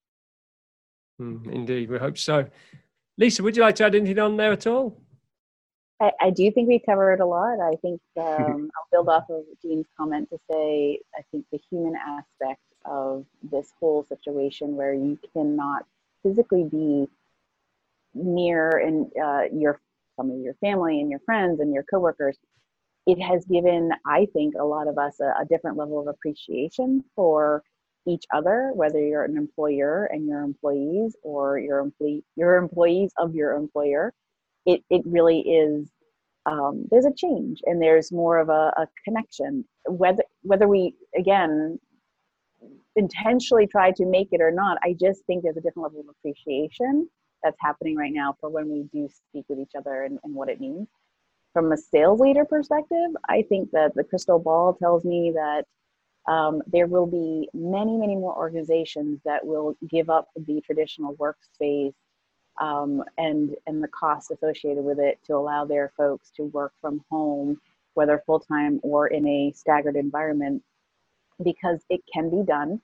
Mm, 1.20 1.52
indeed, 1.52 1.90
we 1.90 1.98
hope 1.98 2.16
so. 2.16 2.46
Lisa, 3.18 3.42
would 3.42 3.56
you 3.56 3.62
like 3.62 3.74
to 3.76 3.84
add 3.84 3.94
anything 3.94 4.18
on 4.18 4.36
there 4.36 4.52
at 4.52 4.66
all? 4.66 5.02
I, 6.00 6.12
I 6.20 6.30
do 6.30 6.50
think 6.52 6.68
we 6.68 6.78
covered 6.78 7.20
a 7.20 7.26
lot. 7.26 7.60
I 7.60 7.74
think 7.82 8.00
um, 8.20 8.70
I'll 8.76 8.88
build 8.90 9.08
off 9.08 9.24
of 9.28 9.42
Dean's 9.62 9.86
comment 9.96 10.30
to 10.30 10.38
say 10.50 11.00
I 11.16 11.22
think 11.30 11.44
the 11.52 11.60
human 11.70 11.94
aspect 11.96 12.60
of 12.84 13.26
this 13.42 13.72
whole 13.78 14.04
situation 14.04 14.76
where 14.76 14.94
you 14.94 15.18
cannot 15.32 15.84
physically 16.22 16.64
be 16.64 17.08
near 18.18 18.70
and 18.70 19.06
uh, 19.22 19.42
your 19.52 19.80
some 20.16 20.30
of 20.30 20.38
your 20.40 20.54
family 20.54 21.00
and 21.00 21.10
your 21.10 21.20
friends 21.20 21.60
and 21.60 21.72
your 21.72 21.84
coworkers 21.84 22.38
it 23.06 23.20
has 23.20 23.44
given 23.46 23.90
i 24.06 24.26
think 24.32 24.54
a 24.58 24.64
lot 24.64 24.88
of 24.88 24.98
us 24.98 25.20
a, 25.20 25.26
a, 25.42 25.44
different 25.48 25.76
level 25.76 26.00
of 26.00 26.08
appreciation 26.08 27.02
for 27.14 27.62
each 28.08 28.24
other 28.34 28.70
whether 28.74 28.98
you're 28.98 29.24
an 29.24 29.36
employer 29.36 30.08
and 30.12 30.26
your 30.26 30.42
employees 30.42 31.16
or 31.22 31.58
your 31.58 31.78
employee 31.78 32.24
your 32.36 32.56
employees 32.56 33.12
of 33.18 33.34
your 33.34 33.52
employer. 33.52 34.12
It, 34.66 34.82
it 34.90 35.02
really 35.06 35.40
is 35.40 35.90
um, 36.46 36.86
there's 36.90 37.04
a 37.04 37.12
change 37.14 37.60
and 37.64 37.80
there's 37.80 38.10
more 38.10 38.38
of 38.38 38.48
a, 38.48 38.72
a 38.76 38.86
connection. 39.04 39.64
Whether 39.86 40.22
whether 40.42 40.68
we 40.68 40.94
again 41.16 41.78
intentionally 42.96 43.66
try 43.66 43.92
to 43.92 44.04
make 44.04 44.28
it 44.32 44.40
or 44.40 44.50
not 44.50 44.76
i 44.82 44.92
just 44.92 45.24
think 45.26 45.44
there's 45.44 45.56
a 45.56 45.60
different 45.60 45.84
level 45.84 46.00
of 46.00 46.06
appreciation 46.08 47.08
that's 47.42 47.56
happening 47.60 47.96
right 47.96 48.12
now 48.12 48.34
for 48.40 48.50
when 48.50 48.68
we 48.68 48.82
do 48.92 49.08
speak 49.08 49.44
with 49.48 49.58
each 49.58 49.72
other 49.76 50.04
and, 50.04 50.18
and 50.24 50.34
what 50.34 50.48
it 50.48 50.60
means. 50.60 50.88
From 51.52 51.72
a 51.72 51.76
sales 51.76 52.20
leader 52.20 52.44
perspective, 52.44 53.10
I 53.28 53.42
think 53.48 53.70
that 53.72 53.94
the 53.94 54.04
crystal 54.04 54.38
ball 54.38 54.74
tells 54.74 55.04
me 55.04 55.32
that 55.34 55.64
um, 56.28 56.62
there 56.66 56.86
will 56.86 57.06
be 57.06 57.48
many, 57.54 57.96
many 57.96 58.14
more 58.14 58.36
organizations 58.36 59.20
that 59.24 59.44
will 59.44 59.76
give 59.88 60.10
up 60.10 60.28
the 60.36 60.60
traditional 60.60 61.16
workspace 61.16 61.94
um, 62.60 63.02
and 63.16 63.54
and 63.66 63.82
the 63.82 63.88
costs 63.88 64.30
associated 64.30 64.84
with 64.84 64.98
it 64.98 65.18
to 65.26 65.34
allow 65.34 65.64
their 65.64 65.92
folks 65.96 66.30
to 66.36 66.44
work 66.44 66.72
from 66.80 67.02
home, 67.10 67.60
whether 67.94 68.22
full 68.26 68.40
time 68.40 68.80
or 68.82 69.08
in 69.08 69.26
a 69.26 69.52
staggered 69.54 69.96
environment, 69.96 70.62
because 71.42 71.80
it 71.88 72.00
can 72.12 72.30
be 72.30 72.42
done. 72.42 72.80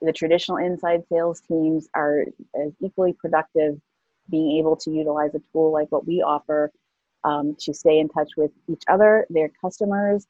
The 0.00 0.12
traditional 0.12 0.58
inside 0.58 1.02
sales 1.08 1.40
teams 1.40 1.88
are 1.94 2.24
as 2.60 2.72
equally 2.80 3.12
productive 3.12 3.80
being 4.30 4.58
able 4.58 4.76
to 4.76 4.90
utilize 4.90 5.34
a 5.34 5.40
tool 5.52 5.72
like 5.72 5.90
what 5.90 6.06
we 6.06 6.22
offer 6.22 6.70
um, 7.24 7.56
to 7.60 7.74
stay 7.74 7.98
in 7.98 8.08
touch 8.08 8.30
with 8.36 8.50
each 8.68 8.82
other, 8.88 9.26
their 9.30 9.50
customers. 9.60 10.26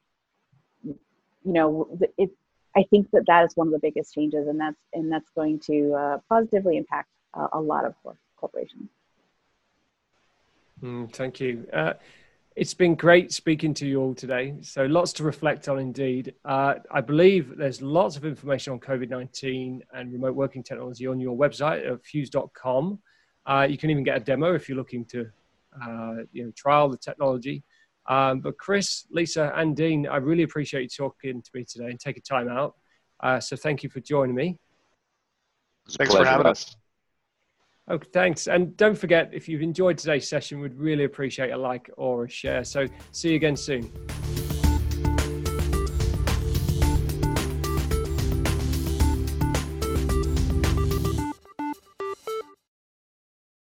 You 0.82 0.96
know, 1.44 1.98
it, 2.16 2.30
I 2.76 2.84
think 2.90 3.10
that 3.12 3.24
that 3.26 3.44
is 3.44 3.52
one 3.56 3.68
of 3.68 3.72
the 3.72 3.78
biggest 3.78 4.14
changes, 4.14 4.46
and 4.48 4.60
that's 4.60 4.80
and 4.92 5.10
that's 5.10 5.30
going 5.34 5.60
to 5.66 5.94
uh, 5.94 6.18
positively 6.28 6.76
impact 6.76 7.08
uh, 7.34 7.48
a 7.52 7.60
lot 7.60 7.84
of 7.84 7.94
corporations. 8.36 8.88
Mm, 10.82 11.12
thank 11.12 11.40
you. 11.40 11.66
Uh, 11.72 11.94
it's 12.58 12.74
been 12.74 12.96
great 12.96 13.32
speaking 13.32 13.72
to 13.74 13.86
you 13.86 14.00
all 14.00 14.14
today. 14.14 14.54
So 14.62 14.84
lots 14.86 15.12
to 15.14 15.24
reflect 15.24 15.68
on 15.68 15.78
indeed. 15.78 16.34
Uh, 16.44 16.74
I 16.90 17.00
believe 17.00 17.56
there's 17.56 17.80
lots 17.80 18.16
of 18.16 18.24
information 18.24 18.72
on 18.72 18.80
COVID 18.80 19.08
19 19.08 19.82
and 19.94 20.12
remote 20.12 20.34
working 20.34 20.62
technology 20.62 21.06
on 21.06 21.20
your 21.20 21.36
website 21.36 21.88
at 21.88 22.02
fuze.com. 22.02 22.98
Uh, 23.46 23.66
you 23.68 23.78
can 23.78 23.90
even 23.90 24.04
get 24.04 24.16
a 24.16 24.20
demo 24.20 24.54
if 24.54 24.68
you're 24.68 24.76
looking 24.76 25.04
to 25.06 25.26
uh, 25.82 26.16
you 26.32 26.44
know, 26.44 26.52
trial 26.56 26.88
the 26.88 26.96
technology. 26.96 27.62
Um, 28.08 28.40
but 28.40 28.56
Chris, 28.58 29.06
Lisa, 29.10 29.52
and 29.54 29.76
Dean, 29.76 30.06
I 30.06 30.16
really 30.16 30.42
appreciate 30.42 30.82
you 30.82 30.88
talking 30.88 31.42
to 31.42 31.50
me 31.54 31.64
today 31.64 31.90
and 31.90 32.00
taking 32.00 32.22
time 32.22 32.48
out. 32.48 32.74
Uh, 33.20 33.38
so 33.40 33.56
thank 33.56 33.82
you 33.82 33.90
for 33.90 34.00
joining 34.00 34.34
me. 34.34 34.58
Thanks 35.90 36.14
for 36.14 36.24
having 36.24 36.46
us. 36.46 36.76
Oh, 37.88 37.98
thanks. 38.12 38.48
And 38.48 38.76
don't 38.76 38.96
forget, 38.96 39.30
if 39.32 39.48
you've 39.48 39.62
enjoyed 39.62 39.96
today's 39.96 40.28
session, 40.28 40.60
we'd 40.60 40.74
really 40.74 41.04
appreciate 41.04 41.50
a 41.50 41.56
like 41.56 41.90
or 41.96 42.24
a 42.24 42.30
share. 42.30 42.64
So 42.64 42.86
see 43.12 43.30
you 43.30 43.36
again 43.36 43.56
soon. 43.56 43.90